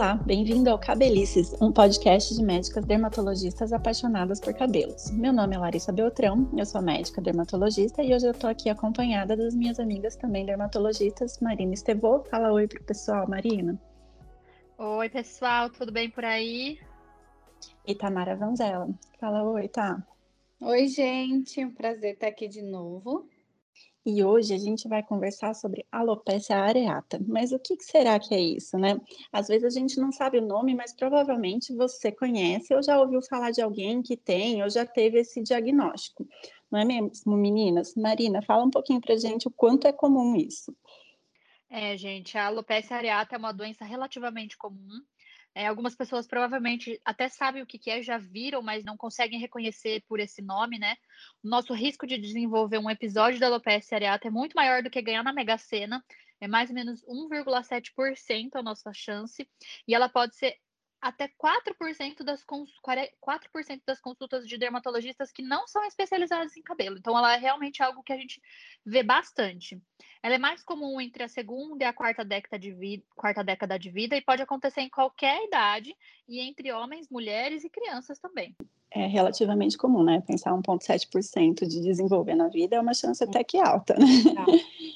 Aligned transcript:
Olá, 0.00 0.14
bem-vindo 0.14 0.70
ao 0.70 0.78
Cabelices, 0.78 1.52
um 1.60 1.70
podcast 1.70 2.34
de 2.34 2.42
médicas 2.42 2.86
dermatologistas 2.86 3.70
apaixonadas 3.70 4.40
por 4.40 4.54
cabelos. 4.54 5.10
Meu 5.10 5.30
nome 5.30 5.54
é 5.54 5.58
Larissa 5.58 5.92
Beltrão, 5.92 6.50
eu 6.56 6.64
sou 6.64 6.80
médica 6.80 7.20
dermatologista 7.20 8.02
e 8.02 8.14
hoje 8.14 8.26
eu 8.26 8.32
tô 8.32 8.46
aqui 8.46 8.70
acompanhada 8.70 9.36
das 9.36 9.54
minhas 9.54 9.78
amigas 9.78 10.16
também 10.16 10.46
dermatologistas, 10.46 11.38
Marina 11.40 11.74
Estevô. 11.74 12.24
Fala 12.30 12.50
oi 12.50 12.66
pro 12.66 12.82
pessoal, 12.82 13.28
Marina. 13.28 13.78
Oi, 14.78 15.10
pessoal, 15.10 15.68
tudo 15.68 15.92
bem 15.92 16.08
por 16.08 16.24
aí? 16.24 16.78
E 17.86 17.94
Tamara 17.94 18.34
Vanzella. 18.34 18.88
Fala 19.20 19.42
oi, 19.42 19.68
tá? 19.68 20.02
Oi, 20.62 20.88
gente, 20.88 21.62
um 21.62 21.74
prazer 21.74 22.14
estar 22.14 22.28
aqui 22.28 22.48
de 22.48 22.62
novo. 22.62 23.28
E 24.04 24.24
hoje 24.24 24.54
a 24.54 24.58
gente 24.58 24.88
vai 24.88 25.02
conversar 25.02 25.54
sobre 25.54 25.86
alopecia 25.92 26.56
areata. 26.56 27.20
Mas 27.28 27.52
o 27.52 27.58
que 27.58 27.76
será 27.80 28.18
que 28.18 28.34
é 28.34 28.40
isso, 28.40 28.78
né? 28.78 28.98
Às 29.30 29.48
vezes 29.48 29.64
a 29.64 29.78
gente 29.78 30.00
não 30.00 30.10
sabe 30.10 30.38
o 30.38 30.46
nome, 30.46 30.74
mas 30.74 30.94
provavelmente 30.94 31.74
você 31.74 32.10
conhece 32.10 32.74
ou 32.74 32.82
já 32.82 32.98
ouviu 32.98 33.20
falar 33.22 33.50
de 33.50 33.60
alguém 33.60 34.02
que 34.02 34.16
tem 34.16 34.62
ou 34.62 34.70
já 34.70 34.86
teve 34.86 35.18
esse 35.18 35.42
diagnóstico. 35.42 36.26
Não 36.70 36.80
é 36.80 36.84
mesmo, 36.84 37.36
meninas? 37.36 37.94
Marina, 37.94 38.40
fala 38.40 38.64
um 38.64 38.70
pouquinho 38.70 39.00
pra 39.00 39.16
gente 39.16 39.48
o 39.48 39.50
quanto 39.50 39.86
é 39.86 39.92
comum 39.92 40.34
isso. 40.34 40.74
É, 41.68 41.96
gente, 41.96 42.36
a 42.38 42.46
alopecia 42.46 42.96
areata 42.96 43.36
é 43.36 43.38
uma 43.38 43.52
doença 43.52 43.84
relativamente 43.84 44.56
comum. 44.56 45.00
É, 45.54 45.66
algumas 45.66 45.96
pessoas 45.96 46.26
provavelmente 46.26 47.00
até 47.04 47.28
sabem 47.28 47.62
o 47.62 47.66
que, 47.66 47.78
que 47.78 47.90
é, 47.90 48.02
já 48.02 48.18
viram, 48.18 48.62
mas 48.62 48.84
não 48.84 48.96
conseguem 48.96 49.40
reconhecer 49.40 50.02
por 50.08 50.20
esse 50.20 50.40
nome, 50.40 50.78
né? 50.78 50.96
O 51.42 51.48
nosso 51.48 51.74
risco 51.74 52.06
de 52.06 52.16
desenvolver 52.16 52.78
um 52.78 52.90
episódio 52.90 53.40
da 53.40 53.46
alopecia 53.46 53.96
areata 53.96 54.28
é 54.28 54.30
muito 54.30 54.54
maior 54.54 54.82
do 54.82 54.90
que 54.90 55.02
ganhar 55.02 55.24
na 55.24 55.32
Mega 55.32 55.58
Sena, 55.58 56.04
é 56.40 56.46
mais 56.46 56.70
ou 56.70 56.74
menos 56.74 57.04
1,7% 57.04 58.50
a 58.54 58.62
nossa 58.62 58.92
chance, 58.92 59.48
e 59.86 59.94
ela 59.94 60.08
pode 60.08 60.36
ser 60.36 60.56
até 61.00 61.28
4% 61.28 62.22
das, 62.22 62.44
4% 62.44 63.80
das 63.86 64.00
consultas 64.00 64.46
de 64.46 64.58
dermatologistas 64.58 65.32
que 65.32 65.42
não 65.42 65.66
são 65.66 65.84
especializados 65.84 66.56
em 66.56 66.62
cabelo. 66.62 66.98
Então, 66.98 67.16
ela 67.16 67.34
é 67.34 67.38
realmente 67.38 67.82
algo 67.82 68.02
que 68.02 68.12
a 68.12 68.16
gente 68.16 68.40
vê 68.84 69.02
bastante. 69.02 69.80
Ela 70.22 70.34
é 70.34 70.38
mais 70.38 70.62
comum 70.62 71.00
entre 71.00 71.22
a 71.22 71.28
segunda 71.28 71.84
e 71.84 71.86
a 71.86 71.92
quarta 71.92 72.24
década 72.24 72.58
de 72.58 72.72
vida, 72.72 73.02
quarta 73.16 73.42
década 73.42 73.78
de 73.78 73.90
vida 73.90 74.16
e 74.16 74.20
pode 74.20 74.42
acontecer 74.42 74.82
em 74.82 74.90
qualquer 74.90 75.42
idade 75.44 75.96
e 76.28 76.40
entre 76.40 76.72
homens, 76.72 77.08
mulheres 77.08 77.64
e 77.64 77.70
crianças 77.70 78.18
também 78.18 78.54
é 78.90 79.06
relativamente 79.06 79.78
comum, 79.78 80.02
né? 80.02 80.20
Pensar 80.26 80.52
1,7% 80.52 81.66
de 81.66 81.80
desenvolver 81.80 82.34
na 82.34 82.48
vida 82.48 82.76
é 82.76 82.80
uma 82.80 82.92
chance 82.92 83.22
até 83.22 83.44
que 83.44 83.58
alta, 83.58 83.94
né? 83.94 84.06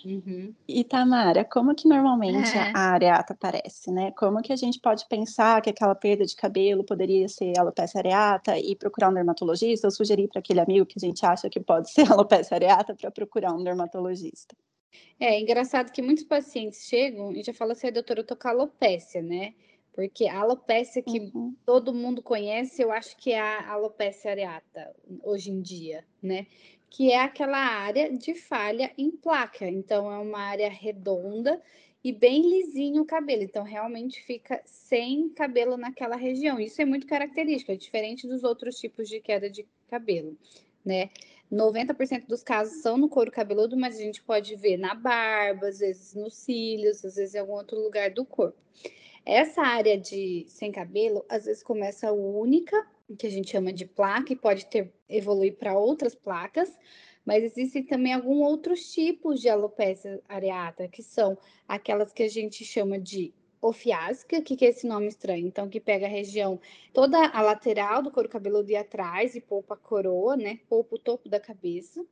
Uhum. 0.05 0.55
E 0.69 0.84
Tamara, 0.84 1.44
como 1.44 1.74
que 1.74 1.88
normalmente 1.88 2.56
é. 2.56 2.72
a 2.74 2.92
areata 2.92 3.33
aparece, 3.33 3.91
né? 3.91 4.12
Como 4.12 4.42
que 4.42 4.52
a 4.52 4.56
gente 4.56 4.78
pode 4.78 5.06
pensar 5.08 5.62
que 5.62 5.70
aquela 5.70 5.94
perda 5.94 6.24
de 6.24 6.36
cabelo 6.36 6.84
poderia 6.84 7.28
ser 7.28 7.58
alopecia 7.58 8.00
areata 8.00 8.58
e 8.58 8.77
procurar 8.77 9.11
um 9.11 9.14
dermatologista 9.14 9.86
ou 9.86 9.91
sugerir 9.91 10.28
para 10.28 10.41
aquele 10.41 10.61
amigo 10.61 10.86
que 10.86 10.98
a 10.98 11.06
gente 11.06 11.24
acha 11.24 11.48
que 11.48 11.61
pode 11.61 11.91
ser 11.92 12.11
alopecia 12.11 12.56
areata 12.56 12.94
para 12.94 13.11
procurar 13.11 13.52
um 13.52 13.64
dermatologista? 13.64 14.55
É 15.19 15.41
engraçado 15.41 15.91
que 15.91 16.02
muitos 16.02 16.24
pacientes 16.24 16.86
chegam 16.86 17.33
e 17.33 17.42
já 17.42 17.52
falam 17.52 17.72
assim, 17.72 17.91
doutora, 17.91 18.20
eu 18.20 18.27
tô 18.27 18.36
com 18.36 18.48
alopecia, 18.48 19.22
né? 19.22 19.55
Porque 19.92 20.27
a 20.27 20.41
alopecia 20.41 21.02
que 21.02 21.30
uhum. 21.33 21.55
todo 21.64 21.94
mundo 21.94 22.20
conhece, 22.20 22.83
eu 22.83 22.91
acho 22.91 23.16
que 23.16 23.33
é 23.33 23.41
a 23.41 23.72
alopecia 23.72 24.33
areata 24.33 24.94
hoje 25.22 25.52
em 25.52 25.62
dia, 25.62 26.05
né? 26.20 26.46
Que 26.97 27.11
é 27.11 27.20
aquela 27.20 27.59
área 27.59 28.17
de 28.17 28.37
falha 28.37 28.92
em 28.97 29.11
placa. 29.11 29.68
Então, 29.68 30.08
é 30.13 30.17
uma 30.17 30.39
área 30.39 30.70
redonda 30.70 31.61
e 32.05 32.13
bem 32.13 32.41
lisinho 32.48 33.02
o 33.02 33.05
cabelo. 33.05 33.42
Então, 33.42 33.64
realmente 33.64 34.23
fica 34.23 34.63
sem 34.64 35.29
cabelo 35.30 35.77
naquela 35.77 36.14
região. 36.14 36.61
Isso 36.61 36.80
é 36.80 36.85
muito 36.85 37.05
característico, 37.05 37.73
é 37.73 37.77
diferente 37.77 38.29
dos 38.29 38.45
outros 38.45 38.79
tipos 38.79 39.08
de 39.08 39.20
queda 39.20 39.51
de 39.51 39.67
cabelo, 39.89 40.39
né? 40.85 41.11
90% 41.51 42.29
dos 42.29 42.45
casos 42.45 42.80
são 42.80 42.97
no 42.97 43.08
couro 43.08 43.33
cabeludo, 43.33 43.77
mas 43.77 43.97
a 43.97 44.01
gente 44.01 44.23
pode 44.23 44.55
ver 44.55 44.77
na 44.77 44.95
barba, 44.95 45.67
às 45.67 45.80
vezes 45.80 46.14
nos 46.14 46.36
cílios, 46.36 47.05
às 47.05 47.17
vezes 47.17 47.35
em 47.35 47.39
algum 47.41 47.55
outro 47.55 47.77
lugar 47.77 48.11
do 48.11 48.24
corpo. 48.24 48.57
Essa 49.27 49.63
área 49.63 49.98
de 49.98 50.45
sem 50.47 50.70
cabelo, 50.70 51.24
às 51.29 51.47
vezes 51.47 51.61
começa 51.61 52.13
única, 52.13 52.86
que 53.19 53.27
a 53.27 53.31
gente 53.31 53.51
chama 53.51 53.73
de 53.73 53.85
placa, 53.85 54.33
e 54.33 54.37
pode 54.37 54.67
ter 54.67 54.92
evoluir 55.09 55.57
para 55.57 55.77
outras 55.77 56.15
placas, 56.15 56.77
mas 57.25 57.42
existem 57.42 57.83
também 57.83 58.13
alguns 58.13 58.47
outros 58.47 58.92
tipos 58.92 59.41
de 59.41 59.48
alopecia 59.48 60.20
areata, 60.29 60.89
que 60.89 61.03
são 61.03 61.39
aquelas 61.67 62.13
que 62.13 62.23
a 62.23 62.29
gente 62.29 62.65
chama 62.65 62.98
de 62.98 63.33
ofiásica, 63.61 64.42
que, 64.42 64.57
que 64.57 64.67
é 64.67 64.69
esse 64.69 64.87
nome 64.87 65.09
estranho? 65.09 65.47
Então, 65.47 65.69
que 65.69 65.81
pega 65.81 66.07
a 66.07 66.09
região 66.09 66.61
toda 66.92 67.27
a 67.29 67.41
lateral 67.41 68.03
do 68.03 68.11
couro 68.11 68.29
cabeludo 68.29 68.70
e 68.70 68.77
atrás 68.77 69.35
e 69.35 69.41
poupa 69.41 69.75
a 69.75 69.79
coroa, 69.79 70.36
né? 70.36 70.61
Poupa 70.69 70.97
o 70.97 70.98
topo 70.98 71.29
da 71.29 71.41
cabeça. 71.41 72.05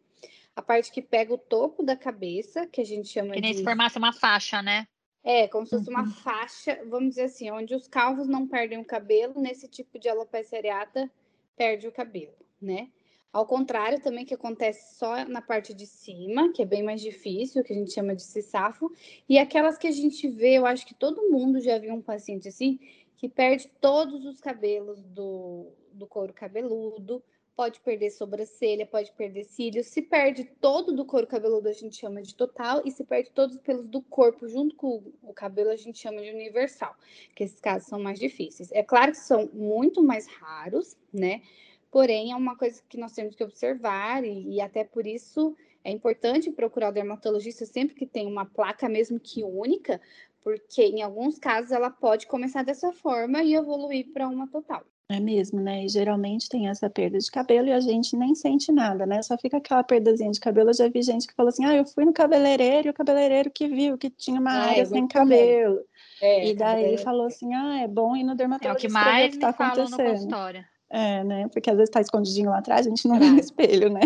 A 0.57 0.63
parte 0.63 0.91
que 0.91 1.03
pega 1.03 1.33
o 1.33 1.39
topo 1.39 1.83
da 1.83 1.97
cabeça, 1.97 2.67
que 2.67 2.81
a 2.81 2.85
gente 2.85 3.09
chama 3.09 3.35
que 3.35 3.41
de. 3.41 3.41
Que 3.41 3.49
nem 3.49 3.55
se 3.55 3.65
formasse 3.65 3.99
uma 3.99 4.13
faixa, 4.13 4.63
né? 4.63 4.87
É, 5.25 5.47
como 5.47 5.65
se 5.65 5.77
fosse 5.77 5.89
uma 5.89 6.03
uhum. 6.03 6.11
faixa, 6.11 6.81
vamos 6.87 7.11
dizer 7.11 7.25
assim, 7.25 7.51
onde 7.51 7.75
os 7.75 7.87
calvos 7.87 8.27
não 8.27 8.47
perdem 8.47 8.79
o 8.79 8.85
cabelo, 8.85 9.41
nesse 9.41 9.69
tipo 9.69 9.99
de 9.99 10.09
alopecia 10.09 10.59
areata 10.59 11.11
perde 11.57 11.87
o 11.87 11.93
cabelo, 11.93 12.35
né? 12.61 12.89
Ao 13.33 13.47
contrário, 13.47 14.01
também 14.01 14.27
que 14.27 14.35
acontece 14.35 14.97
só 14.97 15.25
na 15.25 15.41
parte 15.41 15.73
de 15.73 15.87
cima, 15.87 16.53
que 16.53 16.61
é 16.61 16.67
bem 16.67 16.83
mais 16.83 17.01
difícil, 17.01 17.65
que 17.65 17.73
a 17.73 17.77
gente 17.77 17.93
chama 17.93 18.15
de 18.15 18.23
cissafo, 18.23 18.93
e 19.27 19.39
aquelas 19.39 19.79
que 19.79 19.87
a 19.87 19.93
gente 19.93 20.29
vê, 20.29 20.59
eu 20.59 20.67
acho 20.67 20.85
que 20.85 20.93
todo 20.93 21.31
mundo 21.31 21.59
já 21.61 21.79
viu 21.79 21.95
um 21.95 22.03
paciente 22.03 22.49
assim, 22.49 22.79
que 23.17 23.29
perde 23.29 23.71
todos 23.81 24.27
os 24.27 24.41
cabelos 24.41 25.03
do, 25.05 25.73
do 25.93 26.07
couro 26.07 26.33
cabeludo, 26.33 27.23
pode 27.57 27.81
perder 27.81 28.11
sobrancelha, 28.11 28.87
pode 28.87 29.13
perder 29.13 29.45
cílios. 29.45 29.87
Se 29.87 30.03
perde 30.03 30.45
todo 30.45 30.93
do 30.93 31.05
couro 31.05 31.27
cabeludo, 31.27 31.69
a 31.69 31.73
gente 31.73 31.97
chama 31.97 32.23
de 32.23 32.35
total, 32.35 32.83
e 32.85 32.91
se 32.91 33.05
perde 33.05 33.31
todos 33.31 33.57
os 33.57 33.63
pelos 33.63 33.87
do 33.87 34.01
corpo 34.01 34.49
junto 34.49 34.75
com 34.75 35.03
o 35.23 35.33
cabelo, 35.33 35.71
a 35.71 35.77
gente 35.77 35.99
chama 35.99 36.23
de 36.23 36.31
universal, 36.31 36.95
que 37.35 37.45
esses 37.45 37.61
casos 37.61 37.89
são 37.89 38.01
mais 38.01 38.19
difíceis. 38.19 38.71
É 38.73 38.83
claro 38.83 39.13
que 39.13 39.19
são 39.19 39.49
muito 39.53 40.03
mais 40.03 40.27
raros, 40.27 40.97
né? 41.13 41.43
Porém, 41.91 42.33
é 42.33 42.37
uma 42.37 42.57
coisa 42.57 42.83
que 42.89 42.97
nós 42.97 43.13
temos 43.13 43.35
que 43.35 43.45
observar, 43.45 44.25
e, 44.25 44.55
e 44.55 44.61
até 44.61 44.83
por 44.83 45.07
isso 45.07 45.55
é 45.85 45.91
importante 45.91 46.51
procurar 46.51 46.89
o 46.89 46.93
dermatologista 46.93 47.67
sempre 47.67 47.95
que 47.95 48.07
tem 48.07 48.27
uma 48.27 48.47
placa, 48.47 48.89
mesmo 48.89 49.21
que 49.21 49.45
única, 49.45 50.01
porque 50.43 50.83
em 50.83 51.03
alguns 51.03 51.39
casos 51.39 51.71
ela 51.71 51.91
pode 51.91 52.27
começar 52.27 52.63
dessa 52.63 52.93
forma 52.93 53.43
e 53.43 53.55
evoluir 53.55 54.13
para 54.13 54.29
uma 54.29 54.49
total. 54.49 54.85
É 55.13 55.21
mesmo, 55.21 55.61
né? 55.61 55.85
E 55.85 55.89
geralmente 55.91 56.49
tem 56.49 56.69
essa 56.69 56.89
perda 56.89 57.19
de 57.19 57.31
cabelo 57.31 57.69
e 57.69 57.73
a 57.73 57.81
gente 57.81 58.17
nem 58.17 58.35
sente 58.35 58.73
nada, 58.73 59.05
né? 59.05 59.21
Só 59.21 59.37
fica 59.37 59.59
aquela 59.59 59.85
perdazinha 59.85 60.31
de 60.31 60.41
cabelo. 60.41 60.71
Eu 60.71 60.75
já 60.75 60.89
vi 60.89 61.03
gente 61.03 61.27
que 61.27 61.35
falou 61.35 61.51
assim: 61.51 61.67
ah, 61.67 61.77
eu 61.77 61.85
fui 61.85 62.07
no 62.07 62.15
cabeleireiro 62.15 62.89
e 62.89 62.91
o 62.91 62.95
cabeleireiro 62.95 63.51
que 63.51 63.69
viu 63.69 63.99
que 63.99 64.09
tinha 64.09 64.41
uma 64.41 64.51
ah, 64.51 64.71
área 64.71 64.81
é 64.81 64.85
sem 64.87 65.07
cabelo. 65.07 65.81
É, 66.21 66.49
e 66.49 66.55
daí 66.55 66.85
ele 66.85 66.97
falou 66.97 67.27
assim: 67.27 67.53
ah, 67.53 67.81
é 67.83 67.87
bom 67.87 68.17
ir 68.17 68.25
no 68.25 68.35
dermatologista. 68.35 68.87
É 68.87 68.89
o 68.89 68.91
que 68.91 69.11
mais 69.11 69.35
que 69.35 69.41
tá 69.41 69.53
falam 69.53 69.85
no 69.85 69.97
consultório. 69.97 70.65
É, 70.89 71.23
né? 71.25 71.49
Porque 71.49 71.69
às 71.69 71.77
vezes 71.77 71.91
tá 71.91 72.01
escondidinho 72.01 72.49
lá 72.49 72.59
atrás, 72.59 72.87
a 72.87 72.89
gente 72.91 73.07
não 73.07 73.19
vê 73.19 73.29
no 73.29 73.39
espelho, 73.39 73.91
né? 73.91 74.01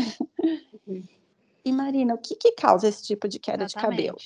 Uhum. 0.86 1.04
E 1.64 1.72
Marina, 1.72 2.14
o 2.14 2.18
que, 2.18 2.34
que 2.36 2.52
causa 2.52 2.88
esse 2.88 3.04
tipo 3.04 3.28
de 3.28 3.38
queda 3.38 3.64
Exatamente. 3.64 4.02
de 4.02 4.06
cabelo? 4.06 4.18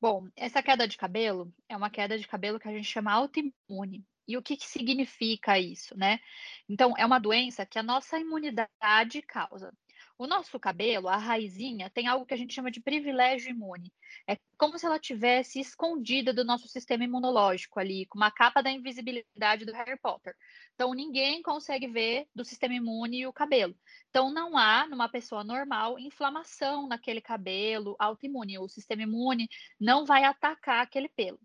Bom, 0.00 0.26
essa 0.36 0.62
queda 0.62 0.86
de 0.86 0.96
cabelo 0.96 1.52
é 1.68 1.76
uma 1.76 1.90
queda 1.90 2.18
de 2.18 2.26
cabelo 2.26 2.58
que 2.58 2.68
a 2.68 2.72
gente 2.72 2.86
chama 2.86 3.12
autoimune. 3.12 4.04
E 4.28 4.36
o 4.36 4.42
que, 4.42 4.58
que 4.58 4.66
significa 4.66 5.58
isso, 5.58 5.96
né? 5.96 6.20
Então, 6.68 6.94
é 6.98 7.06
uma 7.06 7.18
doença 7.18 7.64
que 7.64 7.78
a 7.78 7.82
nossa 7.82 8.18
imunidade 8.18 9.22
causa. 9.22 9.72
O 10.18 10.26
nosso 10.26 10.58
cabelo, 10.60 11.08
a 11.08 11.16
raizinha, 11.16 11.88
tem 11.88 12.06
algo 12.08 12.26
que 12.26 12.34
a 12.34 12.36
gente 12.36 12.52
chama 12.52 12.70
de 12.70 12.80
privilégio 12.80 13.50
imune. 13.50 13.90
É 14.28 14.36
como 14.58 14.78
se 14.78 14.84
ela 14.84 14.98
tivesse 14.98 15.60
escondida 15.60 16.32
do 16.32 16.44
nosso 16.44 16.68
sistema 16.68 17.04
imunológico 17.04 17.80
ali, 17.80 18.04
com 18.06 18.18
uma 18.18 18.30
capa 18.30 18.62
da 18.62 18.70
invisibilidade 18.70 19.64
do 19.64 19.72
Harry 19.72 19.98
Potter. 19.98 20.34
Então, 20.74 20.92
ninguém 20.92 21.42
consegue 21.42 21.86
ver 21.86 22.28
do 22.34 22.44
sistema 22.44 22.74
imune 22.74 23.26
o 23.26 23.32
cabelo. 23.32 23.74
Então, 24.10 24.30
não 24.30 24.58
há, 24.58 24.86
numa 24.88 25.08
pessoa 25.08 25.42
normal, 25.42 25.98
inflamação 25.98 26.86
naquele 26.86 27.22
cabelo 27.22 27.96
autoimune. 27.98 28.58
O 28.58 28.68
sistema 28.68 29.02
imune 29.02 29.48
não 29.80 30.04
vai 30.04 30.24
atacar 30.24 30.82
aquele 30.82 31.08
pelo 31.08 31.40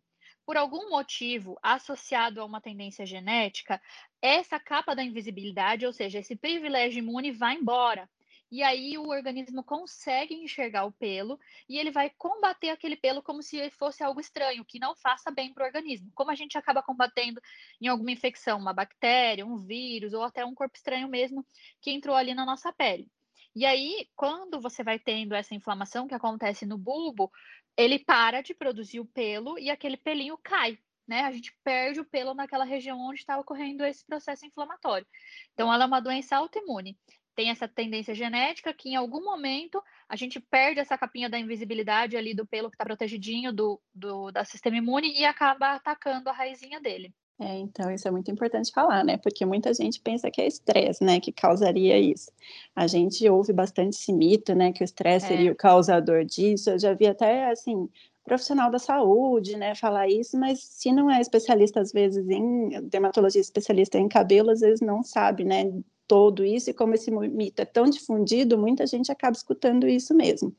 por 0.45 0.57
algum 0.57 0.90
motivo 0.90 1.57
associado 1.62 2.42
a 2.42 2.45
uma 2.45 2.62
tendência 2.62 3.06
genética, 3.06 3.81
essa 4.22 4.60
capa 4.60 4.95
da 4.95 5.04
invisibilidade, 5.04 5.86
ou 5.86 5.94
seja, 5.94 6.19
esse 6.19 6.36
privilégio 6.36 7.00
imune 7.00 7.31
vai 7.31 7.56
embora. 7.56 8.10
E 8.54 8.62
aí 8.62 9.00
o 9.00 9.10
organismo 9.10 9.63
consegue 9.63 10.36
enxergar 10.36 10.86
o 10.86 10.92
pelo 10.92 11.40
e 11.68 11.80
ele 11.80 11.90
vai 11.90 12.12
combater 12.12 12.69
aquele 12.69 12.95
pelo 12.95 13.24
como 13.24 13.42
se 13.42 13.68
fosse 13.72 14.04
algo 14.04 14.19
estranho, 14.19 14.63
que 14.63 14.78
não 14.78 14.95
faça 14.95 15.31
bem 15.31 15.51
para 15.51 15.63
o 15.63 15.66
organismo. 15.66 16.12
Como 16.13 16.30
a 16.30 16.36
gente 16.36 16.56
acaba 16.56 16.84
combatendo 16.84 17.42
em 17.81 17.88
alguma 17.88 18.12
infecção, 18.12 18.60
uma 18.60 18.72
bactéria, 18.72 19.44
um 19.44 19.57
vírus 19.57 20.13
ou 20.13 20.22
até 20.22 20.45
um 20.45 20.54
corpo 20.54 20.78
estranho 20.78 21.07
mesmo 21.07 21.44
que 21.81 21.90
entrou 21.90 22.16
ali 22.16 22.36
na 22.36 22.45
nossa 22.45 22.72
pele. 22.72 23.10
E 23.55 23.65
aí, 23.65 24.09
quando 24.15 24.59
você 24.59 24.83
vai 24.83 24.97
tendo 25.00 25.35
essa 25.35 25.53
inflamação 25.53 26.07
que 26.07 26.15
acontece 26.15 26.65
no 26.65 26.77
bulbo, 26.77 27.31
ele 27.77 28.00
para 28.00 28.41
de 28.41 28.53
produzir 28.53 29.00
o 29.00 29.05
pelo 29.05 29.57
e 29.59 29.69
aquele 29.69 29.97
pelinho 29.97 30.38
cai. 30.38 30.77
né? 31.07 31.21
A 31.21 31.31
gente 31.31 31.53
perde 31.63 32.00
o 32.00 32.05
pelo 32.05 32.33
naquela 32.33 32.63
região 32.63 33.00
onde 33.00 33.19
está 33.19 33.38
ocorrendo 33.38 33.85
esse 33.85 34.05
processo 34.05 34.45
inflamatório. 34.45 35.05
Então, 35.53 35.71
ela 35.73 35.83
é 35.83 35.88
uma 35.88 36.00
doença 36.00 36.38
autoimune. 36.38 36.97
Tem 37.35 37.50
essa 37.50 37.67
tendência 37.67 38.13
genética 38.13 38.73
que 38.73 38.89
em 38.89 38.95
algum 38.95 39.23
momento 39.23 39.83
a 40.07 40.15
gente 40.15 40.39
perde 40.39 40.79
essa 40.79 40.97
capinha 40.97 41.29
da 41.29 41.39
invisibilidade 41.39 42.15
ali 42.15 42.33
do 42.33 42.45
pelo 42.45 42.69
que 42.69 42.75
está 42.75 42.85
protegidinho 42.85 43.51
do, 43.51 43.81
do 43.94 44.31
da 44.31 44.45
sistema 44.45 44.77
imune 44.77 45.11
e 45.19 45.25
acaba 45.25 45.73
atacando 45.73 46.29
a 46.29 46.33
raizinha 46.33 46.79
dele. 46.79 47.13
É, 47.39 47.57
então 47.57 47.91
isso 47.91 48.07
é 48.07 48.12
muito 48.12 48.30
importante 48.30 48.71
falar, 48.71 49.03
né? 49.03 49.18
Porque 49.18 49.45
muita 49.45 49.74
gente 49.74 50.00
pensa 50.00 50.30
que 50.30 50.39
é 50.39 50.47
estresse, 50.47 51.03
né, 51.03 51.19
que 51.19 51.31
causaria 51.31 52.00
isso. 52.00 52.31
A 52.75 52.85
gente 52.88 53.27
ouve 53.27 53.51
bastante 53.51 53.95
esse 53.95 54.13
mito, 54.13 54.53
né, 54.53 54.71
que 54.71 54.83
o 54.83 54.85
estresse 54.85 55.25
é. 55.25 55.30
seria 55.30 55.51
o 55.51 55.56
causador 55.56 56.24
disso. 56.24 56.69
Eu 56.69 56.80
já 56.80 56.94
vi 56.94 57.07
até 57.07 57.50
assim 57.51 57.89
profissional 58.24 58.71
da 58.71 58.80
saúde, 58.80 59.57
né, 59.57 59.75
falar 59.75 60.07
isso, 60.07 60.38
mas 60.39 60.59
se 60.63 60.91
não 60.94 61.12
é 61.12 61.19
especialista 61.19 61.81
às 61.81 61.91
vezes 61.91 62.25
em 62.30 62.81
dermatologia, 62.88 63.41
especialista 63.41 63.97
em 63.97 64.07
cabelo, 64.07 64.50
às 64.50 64.62
vezes 64.62 64.80
não 64.80 65.03
sabe, 65.03 65.44
né, 65.44 65.65
todo 66.07 66.45
isso 66.45 66.69
e 66.69 66.74
como 66.74 66.94
esse 66.94 67.12
mito 67.12 67.62
é 67.62 67.65
tão 67.65 67.85
difundido, 67.85 68.57
muita 68.57 68.85
gente 68.88 69.12
acaba 69.12 69.35
escutando 69.35 69.88
isso 69.88 70.13
mesmo. 70.13 70.56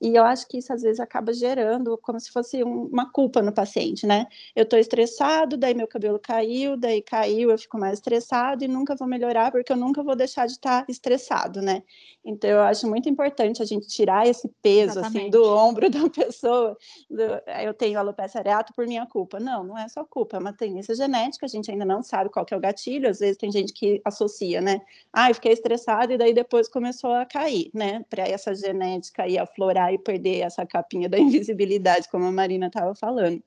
E 0.00 0.14
eu 0.14 0.24
acho 0.24 0.48
que 0.48 0.58
isso 0.58 0.72
às 0.72 0.80
vezes 0.82 0.98
acaba 0.98 1.32
gerando 1.32 1.98
como 1.98 2.18
se 2.18 2.30
fosse 2.30 2.64
um, 2.64 2.84
uma 2.86 3.10
culpa 3.12 3.42
no 3.42 3.52
paciente, 3.52 4.06
né? 4.06 4.26
Eu 4.56 4.62
estou 4.62 4.78
estressado, 4.78 5.58
daí 5.58 5.74
meu 5.74 5.86
cabelo 5.86 6.18
caiu, 6.18 6.76
daí 6.76 7.02
caiu, 7.02 7.50
eu 7.50 7.58
fico 7.58 7.78
mais 7.78 7.94
estressado 7.94 8.64
e 8.64 8.68
nunca 8.68 8.96
vou 8.96 9.06
melhorar 9.06 9.52
porque 9.52 9.70
eu 9.70 9.76
nunca 9.76 10.02
vou 10.02 10.16
deixar 10.16 10.46
de 10.46 10.52
estar 10.52 10.86
tá 10.86 10.86
estressado, 10.90 11.60
né? 11.60 11.82
Então 12.24 12.48
eu 12.48 12.60
acho 12.60 12.88
muito 12.88 13.08
importante 13.08 13.62
a 13.62 13.66
gente 13.66 13.86
tirar 13.88 14.26
esse 14.26 14.48
peso 14.62 14.98
Exatamente. 14.98 15.18
assim 15.18 15.30
do 15.30 15.44
ombro 15.44 15.90
da 15.90 16.08
pessoa. 16.08 16.76
Do, 17.10 17.22
eu 17.62 17.74
tenho 17.74 17.98
alopecia 17.98 18.40
areata 18.40 18.72
por 18.74 18.86
minha 18.86 19.04
culpa. 19.06 19.38
Não, 19.38 19.62
não 19.64 19.76
é 19.76 19.86
só 19.88 20.02
culpa, 20.04 20.36
é 20.36 20.40
uma 20.40 20.52
tendência 20.52 20.94
genética, 20.94 21.44
a 21.44 21.48
gente 21.48 21.70
ainda 21.70 21.84
não 21.84 22.02
sabe 22.02 22.30
qual 22.30 22.46
que 22.46 22.54
é 22.54 22.56
o 22.56 22.60
gatilho, 22.60 23.08
às 23.08 23.18
vezes 23.18 23.36
tem 23.36 23.52
gente 23.52 23.72
que 23.74 24.00
associa, 24.04 24.62
né? 24.62 24.80
Ah, 25.12 25.30
eu 25.30 25.34
fiquei 25.34 25.52
estressado 25.52 26.12
e 26.12 26.18
daí 26.18 26.32
depois 26.32 26.68
começou 26.68 27.12
a 27.12 27.26
cair, 27.26 27.70
né? 27.74 28.02
Para 28.08 28.26
essa 28.26 28.54
genética 28.54 29.24
aí 29.24 29.38
aflorar 29.38 29.89
e 29.92 29.98
perder 29.98 30.40
essa 30.40 30.66
capinha 30.66 31.08
da 31.08 31.18
invisibilidade, 31.20 32.08
como 32.10 32.26
a 32.26 32.32
Marina 32.32 32.66
estava 32.66 32.94
falando. 32.94 33.42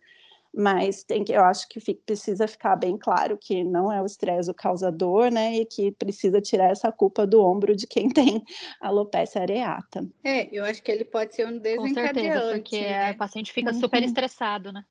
Mas 0.56 1.04
tem 1.04 1.24
que, 1.24 1.34
eu 1.34 1.44
acho 1.44 1.68
que 1.68 1.80
fica, 1.80 2.00
precisa 2.06 2.48
ficar 2.48 2.76
bem 2.76 2.96
claro 2.96 3.40
que 3.42 3.64
não 3.64 3.92
é 3.92 4.00
o 4.00 4.06
estresse 4.06 4.52
o 4.52 4.54
causador, 4.54 5.32
né? 5.32 5.56
E 5.56 5.66
que 5.66 5.92
precisa 5.94 6.40
tirar 6.40 6.70
essa 6.70 6.92
culpa 6.92 7.26
do 7.26 7.44
ombro 7.44 7.76
de 7.76 7.88
quem 7.88 8.08
tem 8.14 8.44
alopecia 8.80 9.42
areata. 9.42 10.08
É, 10.24 10.48
eu 10.56 10.64
acho 10.64 10.84
que 10.84 10.92
ele 10.92 11.06
pode 11.06 11.34
ser 11.34 11.48
um 11.48 11.58
desencadeante. 11.58 12.14
Com 12.14 12.14
certeza, 12.14 12.54
porque 12.54 12.82
né? 12.82 13.12
o 13.12 13.18
paciente 13.18 13.52
fica 13.52 13.72
uhum. 13.72 13.80
super 13.80 14.04
estressado, 14.04 14.72
né? 14.72 14.86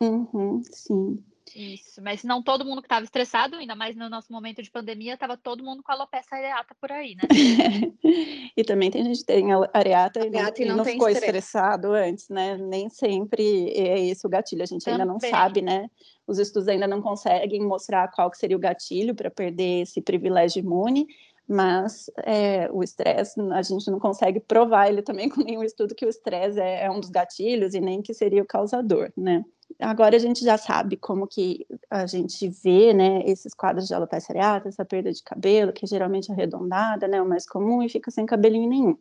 Uhum, 0.00 0.62
sim. 0.70 1.18
Isso, 1.54 2.02
mas 2.02 2.24
não 2.24 2.42
todo 2.42 2.64
mundo 2.64 2.80
que 2.80 2.86
estava 2.86 3.04
estressado, 3.04 3.56
ainda 3.56 3.74
mais 3.74 3.96
no 3.96 4.08
nosso 4.08 4.32
momento 4.32 4.62
de 4.62 4.70
pandemia, 4.70 5.14
estava 5.14 5.36
todo 5.36 5.64
mundo 5.64 5.82
com 5.82 5.92
a 5.92 5.94
alopecia 5.94 6.38
areata 6.38 6.74
por 6.80 6.90
aí, 6.90 7.14
né? 7.14 7.22
e 8.56 8.64
também 8.64 8.90
tem 8.90 9.04
gente 9.04 9.20
que 9.20 9.26
tem 9.26 9.46
areata, 9.72 10.26
e, 10.26 10.30
não, 10.30 10.52
e 10.56 10.64
não, 10.64 10.76
não 10.78 10.84
ficou 10.84 11.08
estresse. 11.08 11.26
estressado 11.26 11.92
antes, 11.92 12.28
né? 12.28 12.56
Nem 12.56 12.88
sempre 12.88 13.70
é 13.70 14.00
esse 14.06 14.26
o 14.26 14.30
gatilho, 14.30 14.62
a 14.62 14.66
gente 14.66 14.84
também. 14.84 15.00
ainda 15.00 15.12
não 15.12 15.20
sabe, 15.20 15.62
né? 15.62 15.88
Os 16.26 16.38
estudos 16.38 16.68
ainda 16.68 16.86
não 16.86 17.00
conseguem 17.00 17.62
mostrar 17.62 18.08
qual 18.08 18.30
que 18.30 18.38
seria 18.38 18.56
o 18.56 18.60
gatilho 18.60 19.14
para 19.14 19.30
perder 19.30 19.82
esse 19.82 20.00
privilégio 20.00 20.60
imune, 20.60 21.06
mas 21.48 22.10
é, 22.24 22.70
o 22.70 22.82
estresse, 22.82 23.40
a 23.40 23.62
gente 23.62 23.90
não 23.90 23.98
consegue 23.98 24.38
provar 24.40 24.88
ele 24.88 25.02
também 25.02 25.28
com 25.28 25.42
nenhum 25.42 25.62
estudo 25.62 25.94
que 25.94 26.04
o 26.04 26.08
estresse 26.10 26.60
é, 26.60 26.84
é 26.84 26.90
um 26.90 27.00
dos 27.00 27.10
gatilhos 27.10 27.74
e 27.74 27.80
nem 27.80 28.02
que 28.02 28.12
seria 28.12 28.42
o 28.42 28.46
causador, 28.46 29.10
né? 29.16 29.44
agora 29.78 30.16
a 30.16 30.18
gente 30.18 30.44
já 30.44 30.56
sabe 30.56 30.96
como 30.96 31.26
que 31.26 31.66
a 31.90 32.06
gente 32.06 32.48
vê, 32.48 32.92
né, 32.92 33.22
esses 33.26 33.52
quadros 33.54 33.86
de 33.86 33.94
alopecia 33.94 34.34
areata, 34.34 34.68
essa 34.68 34.84
perda 34.84 35.12
de 35.12 35.22
cabelo, 35.22 35.72
que 35.72 35.84
é 35.84 35.88
geralmente 35.88 36.32
arredondada, 36.32 37.06
né, 37.06 37.20
o 37.20 37.28
mais 37.28 37.46
comum, 37.46 37.82
e 37.82 37.88
fica 37.88 38.10
sem 38.10 38.26
cabelinho 38.26 38.68
nenhum. 38.68 38.96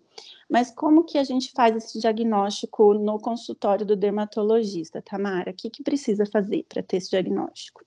Mas 0.49 0.71
como 0.71 1.03
que 1.03 1.17
a 1.17 1.23
gente 1.23 1.51
faz 1.51 1.75
esse 1.75 1.99
diagnóstico 1.99 2.93
no 2.93 3.19
consultório 3.19 3.85
do 3.85 3.95
dermatologista, 3.95 5.01
Tamara? 5.01 5.51
O 5.51 5.53
que, 5.53 5.69
que 5.69 5.83
precisa 5.83 6.25
fazer 6.25 6.65
para 6.67 6.83
ter 6.83 6.97
esse 6.97 7.09
diagnóstico? 7.09 7.81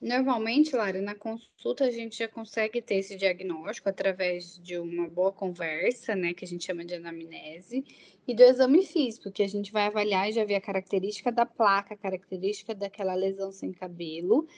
Normalmente, 0.00 0.74
Lara, 0.74 1.02
na 1.02 1.14
consulta 1.14 1.84
a 1.84 1.90
gente 1.90 2.16
já 2.16 2.26
consegue 2.26 2.80
ter 2.80 2.94
esse 2.94 3.16
diagnóstico 3.16 3.90
através 3.90 4.58
de 4.58 4.78
uma 4.78 5.06
boa 5.06 5.30
conversa, 5.30 6.16
né, 6.16 6.32
que 6.32 6.42
a 6.42 6.48
gente 6.48 6.64
chama 6.64 6.86
de 6.86 6.94
anamnese, 6.94 7.84
e 8.26 8.34
do 8.34 8.42
exame 8.42 8.86
físico, 8.86 9.30
que 9.30 9.42
a 9.42 9.48
gente 9.48 9.70
vai 9.70 9.86
avaliar 9.86 10.30
e 10.30 10.32
já 10.32 10.42
ver 10.42 10.54
a 10.54 10.60
característica 10.60 11.30
da 11.30 11.44
placa, 11.44 11.92
a 11.92 11.98
característica 11.98 12.74
daquela 12.74 13.14
lesão 13.14 13.52
sem 13.52 13.72
cabelo, 13.72 14.48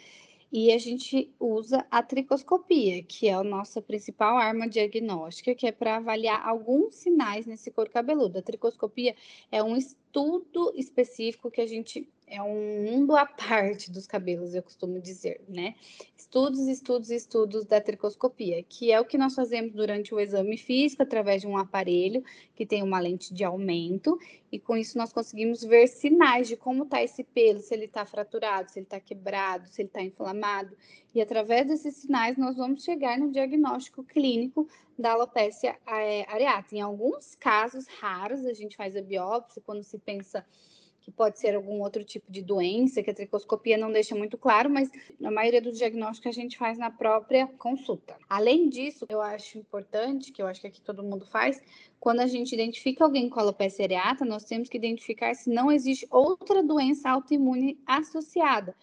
e 0.52 0.70
a 0.70 0.78
gente 0.78 1.34
usa 1.40 1.84
a 1.90 2.02
tricoscopia, 2.02 3.02
que 3.02 3.26
é 3.26 3.32
a 3.32 3.42
nossa 3.42 3.80
principal 3.80 4.36
arma 4.36 4.68
diagnóstica, 4.68 5.54
que 5.54 5.66
é 5.66 5.72
para 5.72 5.96
avaliar 5.96 6.46
alguns 6.46 6.96
sinais 6.96 7.46
nesse 7.46 7.70
couro 7.70 7.90
cabeludo. 7.90 8.38
A 8.38 8.42
tricoscopia 8.42 9.16
é 9.50 9.62
um 9.62 9.74
estudo 9.76 10.72
específico 10.76 11.50
que 11.50 11.62
a 11.62 11.66
gente 11.66 12.06
é 12.32 12.42
um 12.42 12.82
mundo 12.82 13.14
à 13.14 13.26
parte 13.26 13.90
dos 13.90 14.06
cabelos, 14.06 14.54
eu 14.54 14.62
costumo 14.62 14.98
dizer, 14.98 15.42
né? 15.46 15.74
Estudos, 16.16 16.60
estudos, 16.66 17.10
estudos 17.10 17.66
da 17.66 17.78
tricoscopia, 17.78 18.62
que 18.62 18.90
é 18.90 18.98
o 18.98 19.04
que 19.04 19.18
nós 19.18 19.34
fazemos 19.34 19.74
durante 19.74 20.14
o 20.14 20.18
exame 20.18 20.56
físico 20.56 21.02
através 21.02 21.42
de 21.42 21.46
um 21.46 21.58
aparelho 21.58 22.24
que 22.56 22.64
tem 22.64 22.82
uma 22.82 22.98
lente 22.98 23.34
de 23.34 23.44
aumento, 23.44 24.18
e 24.50 24.58
com 24.58 24.78
isso 24.78 24.96
nós 24.96 25.12
conseguimos 25.12 25.62
ver 25.62 25.88
sinais 25.88 26.48
de 26.48 26.56
como 26.56 26.84
está 26.84 27.02
esse 27.02 27.22
pelo, 27.22 27.60
se 27.60 27.74
ele 27.74 27.84
está 27.84 28.06
fraturado, 28.06 28.70
se 28.70 28.78
ele 28.78 28.86
está 28.86 28.98
quebrado, 28.98 29.68
se 29.68 29.82
ele 29.82 29.88
está 29.90 30.00
inflamado. 30.00 30.74
E 31.14 31.20
através 31.20 31.66
desses 31.66 31.96
sinais 31.96 32.38
nós 32.38 32.56
vamos 32.56 32.82
chegar 32.82 33.18
no 33.18 33.30
diagnóstico 33.30 34.02
clínico 34.02 34.66
da 34.98 35.12
alopecia 35.12 35.76
é, 35.86 36.24
areata. 36.26 36.74
Em 36.74 36.80
alguns 36.80 37.34
casos 37.34 37.86
raros, 38.00 38.46
a 38.46 38.54
gente 38.54 38.74
faz 38.74 38.96
a 38.96 39.02
biópsia 39.02 39.62
quando 39.66 39.82
se 39.82 39.98
pensa 39.98 40.42
que 41.02 41.10
pode 41.10 41.38
ser 41.38 41.54
algum 41.56 41.80
outro 41.80 42.04
tipo 42.04 42.30
de 42.30 42.40
doença, 42.42 43.02
que 43.02 43.10
a 43.10 43.14
tricoscopia 43.14 43.76
não 43.76 43.92
deixa 43.92 44.14
muito 44.14 44.38
claro, 44.38 44.70
mas 44.70 44.88
na 45.18 45.30
maioria 45.30 45.60
dos 45.60 45.76
diagnósticos 45.76 46.30
a 46.30 46.40
gente 46.40 46.56
faz 46.56 46.78
na 46.78 46.90
própria 46.90 47.46
consulta. 47.58 48.16
Além 48.28 48.68
disso, 48.68 49.04
eu 49.08 49.20
acho 49.20 49.58
importante, 49.58 50.30
que 50.32 50.40
eu 50.40 50.46
acho 50.46 50.60
que 50.60 50.68
aqui 50.68 50.80
todo 50.80 51.02
mundo 51.02 51.26
faz, 51.26 51.60
quando 51.98 52.20
a 52.20 52.26
gente 52.26 52.52
identifica 52.52 53.04
alguém 53.04 53.28
com 53.28 53.40
alopecia 53.40 53.84
areata, 53.84 54.24
nós 54.24 54.44
temos 54.44 54.68
que 54.68 54.76
identificar 54.76 55.34
se 55.34 55.50
não 55.50 55.70
existe 55.72 56.06
outra 56.08 56.62
doença 56.62 57.10
autoimune 57.10 57.78
associada. 57.84 58.74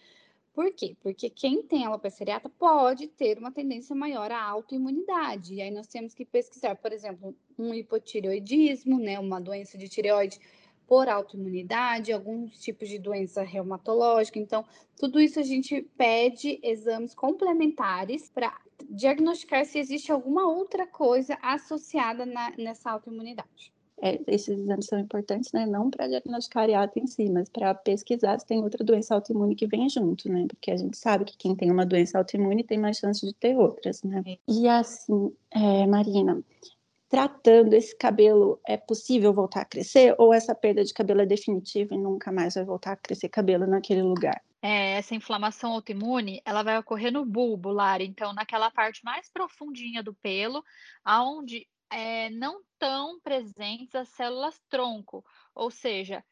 Por 0.52 0.72
quê? 0.72 0.94
Porque 1.00 1.30
quem 1.30 1.62
tem 1.62 1.86
alopecia 1.86 2.24
areata 2.24 2.50
pode 2.50 3.06
ter 3.08 3.38
uma 3.38 3.50
tendência 3.50 3.96
maior 3.96 4.30
à 4.30 4.42
autoimunidade. 4.42 5.54
E 5.54 5.62
aí 5.62 5.70
nós 5.70 5.86
temos 5.86 6.12
que 6.12 6.24
pesquisar, 6.24 6.76
por 6.76 6.92
exemplo, 6.92 7.34
um 7.58 7.72
hipotireoidismo, 7.72 8.98
né, 8.98 9.18
uma 9.18 9.40
doença 9.40 9.78
de 9.78 9.88
tireoide 9.88 10.38
por 10.90 11.08
autoimunidade, 11.08 12.12
alguns 12.12 12.58
tipos 12.58 12.88
de 12.88 12.98
doença 12.98 13.44
reumatológica. 13.44 14.40
Então, 14.40 14.64
tudo 14.98 15.20
isso 15.20 15.38
a 15.38 15.42
gente 15.44 15.82
pede 15.96 16.58
exames 16.64 17.14
complementares 17.14 18.28
para 18.28 18.52
diagnosticar 18.90 19.64
se 19.64 19.78
existe 19.78 20.10
alguma 20.10 20.48
outra 20.48 20.88
coisa 20.88 21.38
associada 21.40 22.26
na, 22.26 22.52
nessa 22.58 22.90
autoimunidade. 22.90 23.72
É, 24.02 24.18
esses 24.26 24.58
exames 24.58 24.86
são 24.86 24.98
importantes, 24.98 25.52
né? 25.52 25.64
Não 25.64 25.90
para 25.90 26.08
diagnosticar 26.08 26.64
areata 26.64 26.98
em 26.98 27.06
si, 27.06 27.30
mas 27.30 27.48
para 27.48 27.72
pesquisar 27.72 28.40
se 28.40 28.46
tem 28.46 28.60
outra 28.60 28.82
doença 28.82 29.14
autoimune 29.14 29.54
que 29.54 29.68
vem 29.68 29.88
junto, 29.88 30.28
né? 30.28 30.44
Porque 30.48 30.72
a 30.72 30.76
gente 30.76 30.96
sabe 30.96 31.24
que 31.24 31.36
quem 31.36 31.54
tem 31.54 31.70
uma 31.70 31.86
doença 31.86 32.18
autoimune 32.18 32.64
tem 32.64 32.78
mais 32.78 32.96
chance 32.96 33.24
de 33.24 33.32
ter 33.32 33.56
outras, 33.56 34.02
né? 34.02 34.24
É. 34.26 34.38
E 34.48 34.66
assim, 34.66 35.32
é, 35.52 35.86
Marina, 35.86 36.42
tratando 37.10 37.74
esse 37.74 37.94
cabelo, 37.98 38.60
é 38.66 38.76
possível 38.76 39.34
voltar 39.34 39.62
a 39.62 39.64
crescer? 39.64 40.14
Ou 40.16 40.32
essa 40.32 40.54
perda 40.54 40.84
de 40.84 40.94
cabelo 40.94 41.20
é 41.20 41.26
definitiva 41.26 41.92
e 41.92 41.98
nunca 41.98 42.30
mais 42.30 42.54
vai 42.54 42.64
voltar 42.64 42.92
a 42.92 42.96
crescer 42.96 43.28
cabelo 43.28 43.66
naquele 43.66 44.00
lugar? 44.00 44.40
É, 44.62 44.92
essa 44.92 45.14
inflamação 45.14 45.72
autoimune, 45.72 46.40
ela 46.44 46.62
vai 46.62 46.78
ocorrer 46.78 47.12
no 47.12 47.24
bulbo, 47.24 47.70
Lara, 47.70 48.04
então 48.04 48.32
naquela 48.32 48.70
parte 48.70 49.04
mais 49.04 49.28
profundinha 49.28 50.02
do 50.02 50.14
pelo, 50.14 50.62
aonde 51.04 51.66
é, 51.90 52.30
não 52.30 52.60
estão 52.60 53.18
presentes 53.20 53.94
as 53.94 54.08
células 54.10 54.60
tronco, 54.68 55.24
ou 55.54 55.70
seja, 55.70 56.22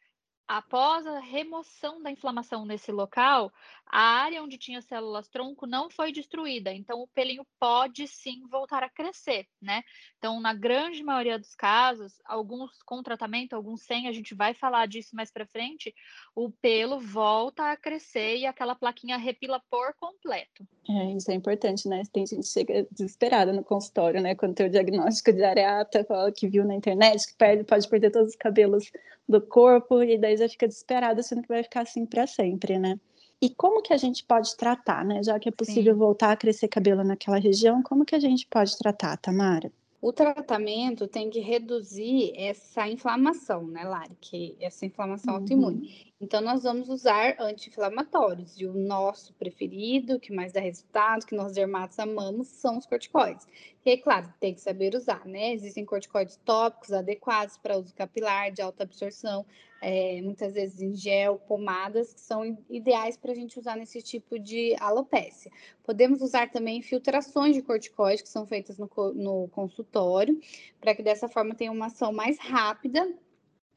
após 0.48 1.06
a 1.06 1.20
remoção 1.20 2.02
da 2.02 2.10
inflamação 2.10 2.64
nesse 2.64 2.90
local, 2.90 3.52
a 3.86 4.00
área 4.00 4.42
onde 4.42 4.56
tinha 4.56 4.80
células 4.80 5.28
tronco 5.28 5.66
não 5.66 5.90
foi 5.90 6.10
destruída, 6.10 6.72
então 6.72 7.02
o 7.02 7.06
pelinho 7.08 7.46
pode 7.60 8.08
sim 8.08 8.46
voltar 8.48 8.82
a 8.82 8.88
crescer, 8.88 9.46
né? 9.60 9.82
Então, 10.16 10.40
na 10.40 10.54
grande 10.54 11.02
maioria 11.02 11.38
dos 11.38 11.54
casos, 11.54 12.14
alguns 12.24 12.82
com 12.82 13.02
tratamento, 13.02 13.54
alguns 13.54 13.82
sem, 13.82 14.08
a 14.08 14.12
gente 14.12 14.34
vai 14.34 14.54
falar 14.54 14.86
disso 14.86 15.14
mais 15.14 15.30
para 15.30 15.46
frente, 15.46 15.94
o 16.34 16.50
pelo 16.50 16.98
volta 16.98 17.70
a 17.70 17.76
crescer 17.76 18.38
e 18.38 18.46
aquela 18.46 18.74
plaquinha 18.74 19.18
repila 19.18 19.62
por 19.70 19.94
completo. 19.94 20.66
É, 20.88 21.12
isso 21.12 21.30
é 21.30 21.34
importante, 21.34 21.86
né? 21.86 22.02
Tem 22.10 22.26
gente 22.26 22.42
que 22.42 22.48
chega 22.48 22.86
desesperada 22.90 23.52
no 23.52 23.62
consultório, 23.62 24.22
né? 24.22 24.34
Quando 24.34 24.54
tem 24.54 24.66
o 24.66 24.70
diagnóstico 24.70 25.32
de 25.32 25.44
areata, 25.44 26.04
fala 26.04 26.32
que 26.32 26.48
viu 26.48 26.64
na 26.64 26.74
internet 26.74 27.26
que 27.26 27.36
perde, 27.36 27.64
pode 27.64 27.86
perder 27.88 28.10
todos 28.10 28.30
os 28.30 28.36
cabelos 28.36 28.90
do 29.28 29.40
corpo 29.40 30.02
e 30.02 30.16
daí 30.16 30.36
já 30.36 30.48
fica 30.48 30.66
desesperada, 30.66 31.22
sendo 31.22 31.42
que 31.42 31.48
vai 31.48 31.62
ficar 31.62 31.82
assim 31.82 32.06
para 32.06 32.26
sempre, 32.26 32.78
né? 32.78 32.98
E 33.40 33.50
como 33.50 33.82
que 33.82 33.92
a 33.92 33.96
gente 33.96 34.24
pode 34.24 34.56
tratar, 34.56 35.04
né? 35.04 35.22
Já 35.22 35.38
que 35.38 35.48
é 35.48 35.52
possível 35.52 35.92
Sim. 35.92 35.98
voltar 35.98 36.32
a 36.32 36.36
crescer 36.36 36.66
cabelo 36.66 37.04
naquela 37.04 37.38
região, 37.38 37.82
como 37.82 38.04
que 38.04 38.14
a 38.14 38.18
gente 38.18 38.46
pode 38.48 38.76
tratar, 38.76 39.16
Tamara? 39.16 39.70
O 40.00 40.12
tratamento 40.12 41.06
tem 41.06 41.28
que 41.28 41.40
reduzir 41.40 42.32
essa 42.36 42.88
inflamação, 42.88 43.66
né, 43.66 43.84
Lari? 43.84 44.16
Que 44.20 44.56
essa 44.60 44.86
inflamação 44.86 45.34
uhum. 45.34 45.40
autoimune. 45.40 46.07
Então, 46.20 46.40
nós 46.40 46.64
vamos 46.64 46.88
usar 46.88 47.36
anti-inflamatórios. 47.38 48.60
E 48.60 48.66
o 48.66 48.72
nosso 48.74 49.32
preferido, 49.34 50.18
que 50.18 50.32
mais 50.32 50.52
dá 50.52 50.60
resultado, 50.60 51.24
que 51.24 51.36
nós 51.36 51.52
dermatos 51.52 51.96
amamos, 51.96 52.48
são 52.48 52.76
os 52.76 52.86
corticoides. 52.86 53.46
E, 53.84 53.96
claro, 53.98 54.32
tem 54.40 54.52
que 54.52 54.60
saber 54.60 54.96
usar, 54.96 55.24
né? 55.24 55.52
Existem 55.52 55.84
corticoides 55.84 56.36
tópicos 56.44 56.92
adequados 56.92 57.56
para 57.56 57.78
uso 57.78 57.94
capilar, 57.94 58.50
de 58.50 58.60
alta 58.60 58.82
absorção, 58.82 59.46
é, 59.80 60.20
muitas 60.20 60.54
vezes 60.54 60.82
em 60.82 60.92
gel, 60.92 61.38
pomadas, 61.38 62.12
que 62.12 62.20
são 62.20 62.58
ideais 62.68 63.16
para 63.16 63.30
a 63.30 63.34
gente 63.34 63.56
usar 63.56 63.76
nesse 63.76 64.02
tipo 64.02 64.40
de 64.40 64.74
alopécia. 64.80 65.52
Podemos 65.84 66.20
usar 66.20 66.50
também 66.50 66.78
infiltrações 66.78 67.54
de 67.54 67.62
corticoides, 67.62 68.22
que 68.22 68.28
são 68.28 68.44
feitas 68.44 68.76
no, 68.76 68.90
no 69.14 69.48
consultório, 69.50 70.36
para 70.80 70.96
que 70.96 71.02
dessa 71.02 71.28
forma 71.28 71.54
tenha 71.54 71.70
uma 71.70 71.86
ação 71.86 72.12
mais 72.12 72.40
rápida 72.40 73.08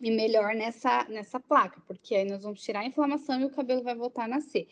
e 0.01 0.11
melhor 0.11 0.55
nessa, 0.55 1.05
nessa 1.05 1.39
placa, 1.39 1.81
porque 1.87 2.15
aí 2.15 2.25
nós 2.29 2.43
vamos 2.43 2.61
tirar 2.61 2.81
a 2.81 2.85
inflamação 2.85 3.39
e 3.39 3.45
o 3.45 3.49
cabelo 3.49 3.83
vai 3.83 3.95
voltar 3.95 4.25
a 4.25 4.27
nascer. 4.27 4.67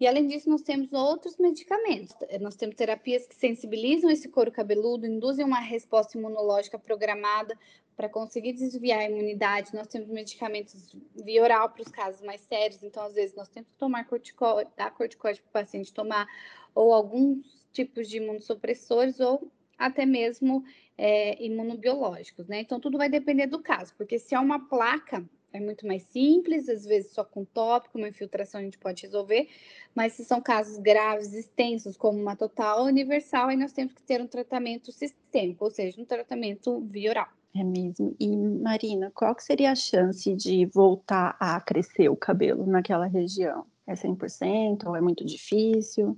E 0.00 0.06
além 0.06 0.26
disso, 0.26 0.48
nós 0.48 0.62
temos 0.62 0.90
outros 0.94 1.36
medicamentos. 1.36 2.16
Nós 2.40 2.56
temos 2.56 2.74
terapias 2.74 3.26
que 3.26 3.34
sensibilizam 3.34 4.10
esse 4.10 4.30
couro 4.30 4.50
cabeludo, 4.50 5.06
induzem 5.06 5.44
uma 5.44 5.60
resposta 5.60 6.16
imunológica 6.16 6.78
programada 6.78 7.54
para 7.94 8.08
conseguir 8.08 8.54
desviar 8.54 9.00
a 9.00 9.10
imunidade. 9.10 9.74
Nós 9.74 9.86
temos 9.88 10.08
medicamentos 10.08 10.88
via 11.22 11.42
oral 11.42 11.68
para 11.68 11.82
os 11.82 11.88
casos 11.88 12.22
mais 12.22 12.40
sérios, 12.40 12.82
então 12.82 13.02
às 13.02 13.12
vezes 13.12 13.36
nós 13.36 13.50
temos 13.50 13.68
que 13.68 13.76
tomar 13.76 14.06
corticóide, 14.06 14.70
dar 14.74 14.90
corticóide 14.90 15.42
para 15.42 15.50
o 15.50 15.52
paciente 15.52 15.92
tomar, 15.92 16.26
ou 16.74 16.94
alguns 16.94 17.68
tipos 17.70 18.08
de 18.08 18.16
imunossupressores, 18.16 19.20
ou 19.20 19.52
até 19.76 20.06
mesmo 20.06 20.64
é, 21.00 21.42
imunobiológicos, 21.42 22.46
né? 22.46 22.60
Então 22.60 22.78
tudo 22.78 22.98
vai 22.98 23.08
depender 23.08 23.46
do 23.46 23.58
caso, 23.58 23.94
porque 23.96 24.18
se 24.18 24.34
é 24.34 24.38
uma 24.38 24.68
placa, 24.68 25.24
é 25.50 25.58
muito 25.58 25.86
mais 25.86 26.02
simples, 26.02 26.68
às 26.68 26.84
vezes 26.84 27.12
só 27.12 27.24
com 27.24 27.42
tópico, 27.42 27.96
uma 27.96 28.08
infiltração 28.08 28.60
a 28.60 28.62
gente 28.62 28.78
pode 28.78 29.02
resolver, 29.02 29.48
mas 29.94 30.12
se 30.12 30.26
são 30.26 30.42
casos 30.42 30.76
graves, 30.76 31.32
extensos, 31.32 31.96
como 31.96 32.20
uma 32.20 32.36
total 32.36 32.84
universal, 32.84 33.48
aí 33.48 33.56
nós 33.56 33.72
temos 33.72 33.94
que 33.94 34.02
ter 34.02 34.20
um 34.20 34.26
tratamento 34.26 34.92
sistêmico, 34.92 35.64
ou 35.64 35.70
seja, 35.70 35.98
um 35.98 36.04
tratamento 36.04 36.80
via 36.82 37.10
oral. 37.10 37.28
É 37.56 37.64
mesmo. 37.64 38.14
E 38.20 38.36
Marina, 38.36 39.10
qual 39.12 39.34
que 39.34 39.42
seria 39.42 39.72
a 39.72 39.74
chance 39.74 40.36
de 40.36 40.66
voltar 40.66 41.34
a 41.40 41.58
crescer 41.62 42.10
o 42.10 42.14
cabelo 42.14 42.66
naquela 42.66 43.06
região? 43.06 43.66
É 43.86 43.94
100% 43.94 44.86
ou 44.86 44.94
é 44.94 45.00
muito 45.00 45.24
difícil? 45.24 46.16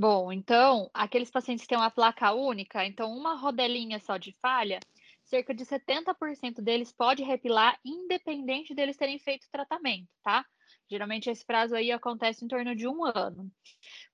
Bom, 0.00 0.32
então, 0.32 0.88
aqueles 0.94 1.28
pacientes 1.28 1.64
que 1.64 1.70
têm 1.70 1.76
uma 1.76 1.90
placa 1.90 2.32
única, 2.32 2.86
então 2.86 3.12
uma 3.12 3.34
rodelinha 3.34 3.98
só 3.98 4.16
de 4.16 4.30
falha, 4.30 4.78
cerca 5.24 5.52
de 5.52 5.64
70% 5.66 6.62
deles 6.62 6.92
pode 6.92 7.24
repilar 7.24 7.76
independente 7.84 8.72
deles 8.76 8.96
terem 8.96 9.18
feito 9.18 9.50
tratamento, 9.50 10.06
tá? 10.22 10.46
Geralmente 10.88 11.28
esse 11.28 11.44
prazo 11.44 11.74
aí 11.74 11.90
acontece 11.90 12.44
em 12.44 12.48
torno 12.48 12.76
de 12.76 12.86
um 12.86 13.04
ano. 13.04 13.50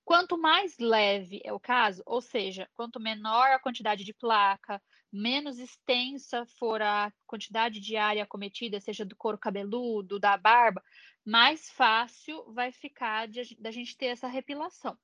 Quanto 0.03 0.39
mais 0.39 0.75
leve 0.79 1.39
é 1.45 1.53
o 1.53 1.59
caso, 1.59 2.01
ou 2.03 2.19
seja, 2.19 2.67
quanto 2.73 2.99
menor 2.99 3.49
a 3.51 3.59
quantidade 3.59 4.03
de 4.03 4.13
placa, 4.15 4.81
menos 5.13 5.59
extensa 5.59 6.47
for 6.57 6.81
a 6.81 7.13
quantidade 7.27 7.79
de 7.79 7.95
área 7.95 8.25
cometida, 8.25 8.81
seja 8.81 9.05
do 9.05 9.15
couro 9.15 9.37
cabeludo, 9.37 10.19
da 10.19 10.35
barba, 10.35 10.81
mais 11.23 11.69
fácil 11.69 12.51
vai 12.53 12.71
ficar 12.71 13.27
da 13.59 13.69
gente 13.69 13.95
ter 13.95 14.07
essa 14.07 14.27
repilação. 14.27 14.97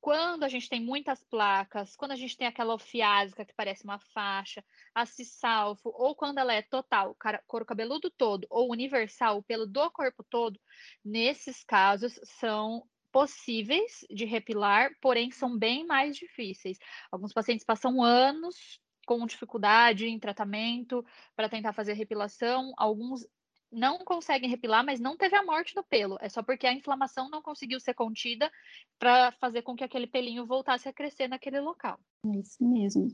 Quando 0.00 0.44
a 0.44 0.48
gente 0.48 0.68
tem 0.68 0.80
muitas 0.80 1.22
placas, 1.24 1.94
quando 1.94 2.12
a 2.12 2.16
gente 2.16 2.36
tem 2.36 2.46
aquela 2.46 2.74
ofiásica 2.74 3.44
que 3.44 3.54
parece 3.54 3.84
uma 3.84 3.98
faixa, 3.98 4.64
a 4.94 5.04
cisalfo, 5.04 5.90
ou 5.94 6.14
quando 6.14 6.38
ela 6.38 6.54
é 6.54 6.62
total, 6.62 7.14
couro 7.46 7.66
cabeludo 7.66 8.10
todo, 8.10 8.46
ou 8.48 8.70
universal, 8.70 9.38
o 9.38 9.42
pelo 9.42 9.66
do 9.66 9.90
corpo 9.90 10.24
todo, 10.24 10.58
nesses 11.04 11.62
casos 11.62 12.18
são 12.24 12.82
possíveis 13.12 14.06
de 14.10 14.24
repilar, 14.24 14.90
porém 15.02 15.30
são 15.30 15.58
bem 15.58 15.84
mais 15.86 16.16
difíceis. 16.16 16.78
Alguns 17.10 17.32
pacientes 17.32 17.64
passam 17.64 18.02
anos 18.02 18.80
com 19.06 19.26
dificuldade 19.26 20.06
em 20.06 20.18
tratamento 20.18 21.04
para 21.34 21.48
tentar 21.48 21.72
fazer 21.72 21.94
repilação, 21.94 22.72
alguns 22.76 23.26
não 23.70 23.98
conseguem 23.98 24.50
repilar, 24.50 24.84
mas 24.84 25.00
não 25.00 25.16
teve 25.16 25.36
a 25.36 25.44
morte 25.44 25.74
do 25.74 25.82
pelo. 25.82 26.18
É 26.20 26.28
só 26.28 26.42
porque 26.42 26.66
a 26.66 26.72
inflamação 26.72 27.28
não 27.30 27.40
conseguiu 27.40 27.78
ser 27.78 27.94
contida 27.94 28.50
para 28.98 29.32
fazer 29.32 29.62
com 29.62 29.76
que 29.76 29.84
aquele 29.84 30.06
pelinho 30.06 30.46
voltasse 30.46 30.88
a 30.88 30.92
crescer 30.92 31.28
naquele 31.28 31.60
local. 31.60 31.98
É 32.26 32.38
isso 32.38 32.62
mesmo. 32.64 33.08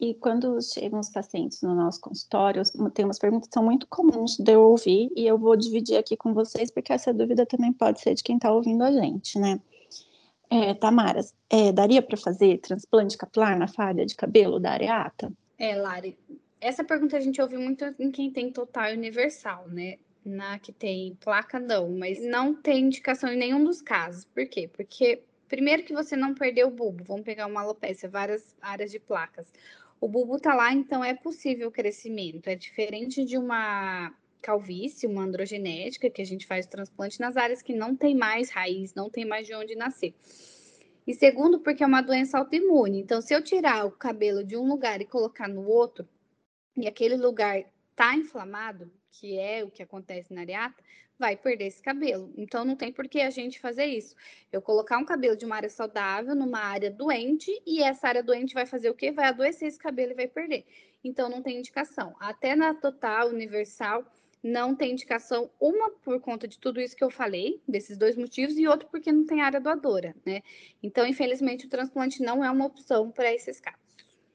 E 0.00 0.12
quando 0.14 0.60
chegam 0.60 0.98
os 0.98 1.08
pacientes 1.08 1.62
no 1.62 1.74
nosso 1.74 2.00
consultório, 2.00 2.62
tem 2.92 3.04
umas 3.04 3.18
perguntas 3.18 3.48
que 3.48 3.54
são 3.54 3.64
muito 3.64 3.86
comuns 3.86 4.36
de 4.36 4.52
eu 4.52 4.62
ouvir 4.62 5.10
e 5.16 5.26
eu 5.26 5.38
vou 5.38 5.56
dividir 5.56 5.96
aqui 5.96 6.16
com 6.16 6.34
vocês, 6.34 6.70
porque 6.70 6.92
essa 6.92 7.14
dúvida 7.14 7.46
também 7.46 7.72
pode 7.72 8.00
ser 8.00 8.14
de 8.14 8.22
quem 8.22 8.36
está 8.36 8.52
ouvindo 8.52 8.82
a 8.82 8.90
gente, 8.90 9.38
né? 9.38 9.60
É, 10.50 10.74
Tamara, 10.74 11.20
é, 11.48 11.72
daria 11.72 12.02
para 12.02 12.16
fazer 12.16 12.58
transplante 12.58 13.16
capilar 13.16 13.58
na 13.58 13.66
falha 13.66 14.04
de 14.04 14.14
cabelo 14.14 14.60
da 14.60 14.72
areata? 14.72 15.32
É, 15.58 15.74
Lari, 15.74 16.18
essa 16.64 16.82
pergunta 16.82 17.16
a 17.16 17.20
gente 17.20 17.42
ouve 17.42 17.58
muito 17.58 17.84
em 17.98 18.10
quem 18.10 18.30
tem 18.30 18.50
total 18.50 18.90
universal, 18.92 19.68
né? 19.68 19.98
Na 20.24 20.58
que 20.58 20.72
tem 20.72 21.14
placa, 21.20 21.60
não, 21.60 21.90
mas 21.90 22.24
não 22.24 22.54
tem 22.54 22.86
indicação 22.86 23.30
em 23.30 23.36
nenhum 23.36 23.62
dos 23.62 23.82
casos. 23.82 24.24
Por 24.24 24.46
quê? 24.46 24.70
Porque, 24.72 25.22
primeiro, 25.46 25.82
que 25.82 25.92
você 25.92 26.16
não 26.16 26.34
perdeu 26.34 26.68
o 26.68 26.70
bulbo, 26.70 27.04
vamos 27.04 27.22
pegar 27.22 27.46
uma 27.46 27.60
alopecia, 27.60 28.08
várias 28.08 28.56
áreas 28.62 28.90
de 28.90 28.98
placas. 28.98 29.46
O 30.00 30.08
bulbo 30.08 30.40
tá 30.40 30.54
lá, 30.54 30.72
então 30.72 31.04
é 31.04 31.12
possível 31.12 31.68
o 31.68 31.70
crescimento. 31.70 32.48
É 32.48 32.54
diferente 32.54 33.26
de 33.26 33.36
uma 33.36 34.10
calvície, 34.40 35.06
uma 35.06 35.22
androgenética, 35.22 36.08
que 36.08 36.22
a 36.22 36.26
gente 36.26 36.46
faz 36.46 36.66
transplante 36.66 37.20
nas 37.20 37.36
áreas 37.36 37.60
que 37.60 37.74
não 37.74 37.94
tem 37.94 38.14
mais 38.14 38.48
raiz, 38.50 38.94
não 38.94 39.10
tem 39.10 39.26
mais 39.26 39.46
de 39.46 39.54
onde 39.54 39.74
nascer. 39.74 40.14
E 41.06 41.12
segundo, 41.12 41.60
porque 41.60 41.84
é 41.84 41.86
uma 41.86 42.00
doença 42.00 42.38
autoimune. 42.38 43.00
Então, 43.00 43.20
se 43.20 43.34
eu 43.34 43.42
tirar 43.42 43.84
o 43.84 43.90
cabelo 43.90 44.42
de 44.42 44.56
um 44.56 44.66
lugar 44.66 45.02
e 45.02 45.04
colocar 45.04 45.46
no 45.46 45.66
outro, 45.66 46.08
e 46.76 46.86
aquele 46.86 47.16
lugar 47.16 47.64
está 47.90 48.14
inflamado, 48.14 48.90
que 49.10 49.38
é 49.38 49.62
o 49.62 49.70
que 49.70 49.82
acontece 49.82 50.32
na 50.34 50.40
areata, 50.40 50.82
vai 51.18 51.36
perder 51.36 51.66
esse 51.66 51.80
cabelo. 51.80 52.32
Então 52.36 52.64
não 52.64 52.74
tem 52.74 52.92
por 52.92 53.08
que 53.08 53.20
a 53.20 53.30
gente 53.30 53.60
fazer 53.60 53.86
isso. 53.86 54.16
Eu 54.52 54.60
colocar 54.60 54.98
um 54.98 55.04
cabelo 55.04 55.36
de 55.36 55.44
uma 55.44 55.56
área 55.56 55.70
saudável 55.70 56.34
numa 56.34 56.58
área 56.58 56.90
doente 56.90 57.50
e 57.66 57.82
essa 57.82 58.08
área 58.08 58.22
doente 58.22 58.54
vai 58.54 58.66
fazer 58.66 58.90
o 58.90 58.94
quê? 58.94 59.12
Vai 59.12 59.26
adoecer 59.26 59.68
esse 59.68 59.78
cabelo 59.78 60.12
e 60.12 60.16
vai 60.16 60.26
perder. 60.26 60.64
Então 61.02 61.28
não 61.28 61.42
tem 61.42 61.58
indicação. 61.58 62.14
Até 62.18 62.56
na 62.56 62.74
total 62.74 63.28
universal 63.28 64.04
não 64.42 64.74
tem 64.76 64.92
indicação, 64.92 65.50
uma 65.58 65.88
por 65.90 66.20
conta 66.20 66.46
de 66.46 66.58
tudo 66.58 66.78
isso 66.78 66.94
que 66.94 67.02
eu 67.02 67.10
falei, 67.10 67.62
desses 67.66 67.96
dois 67.96 68.14
motivos, 68.14 68.58
e 68.58 68.68
outro 68.68 68.86
porque 68.90 69.10
não 69.10 69.24
tem 69.24 69.40
área 69.40 69.58
doadora, 69.58 70.14
né? 70.24 70.42
Então, 70.82 71.06
infelizmente, 71.06 71.64
o 71.64 71.70
transplante 71.70 72.22
não 72.22 72.44
é 72.44 72.50
uma 72.50 72.66
opção 72.66 73.10
para 73.10 73.32
esses 73.32 73.58
casos. 73.58 73.83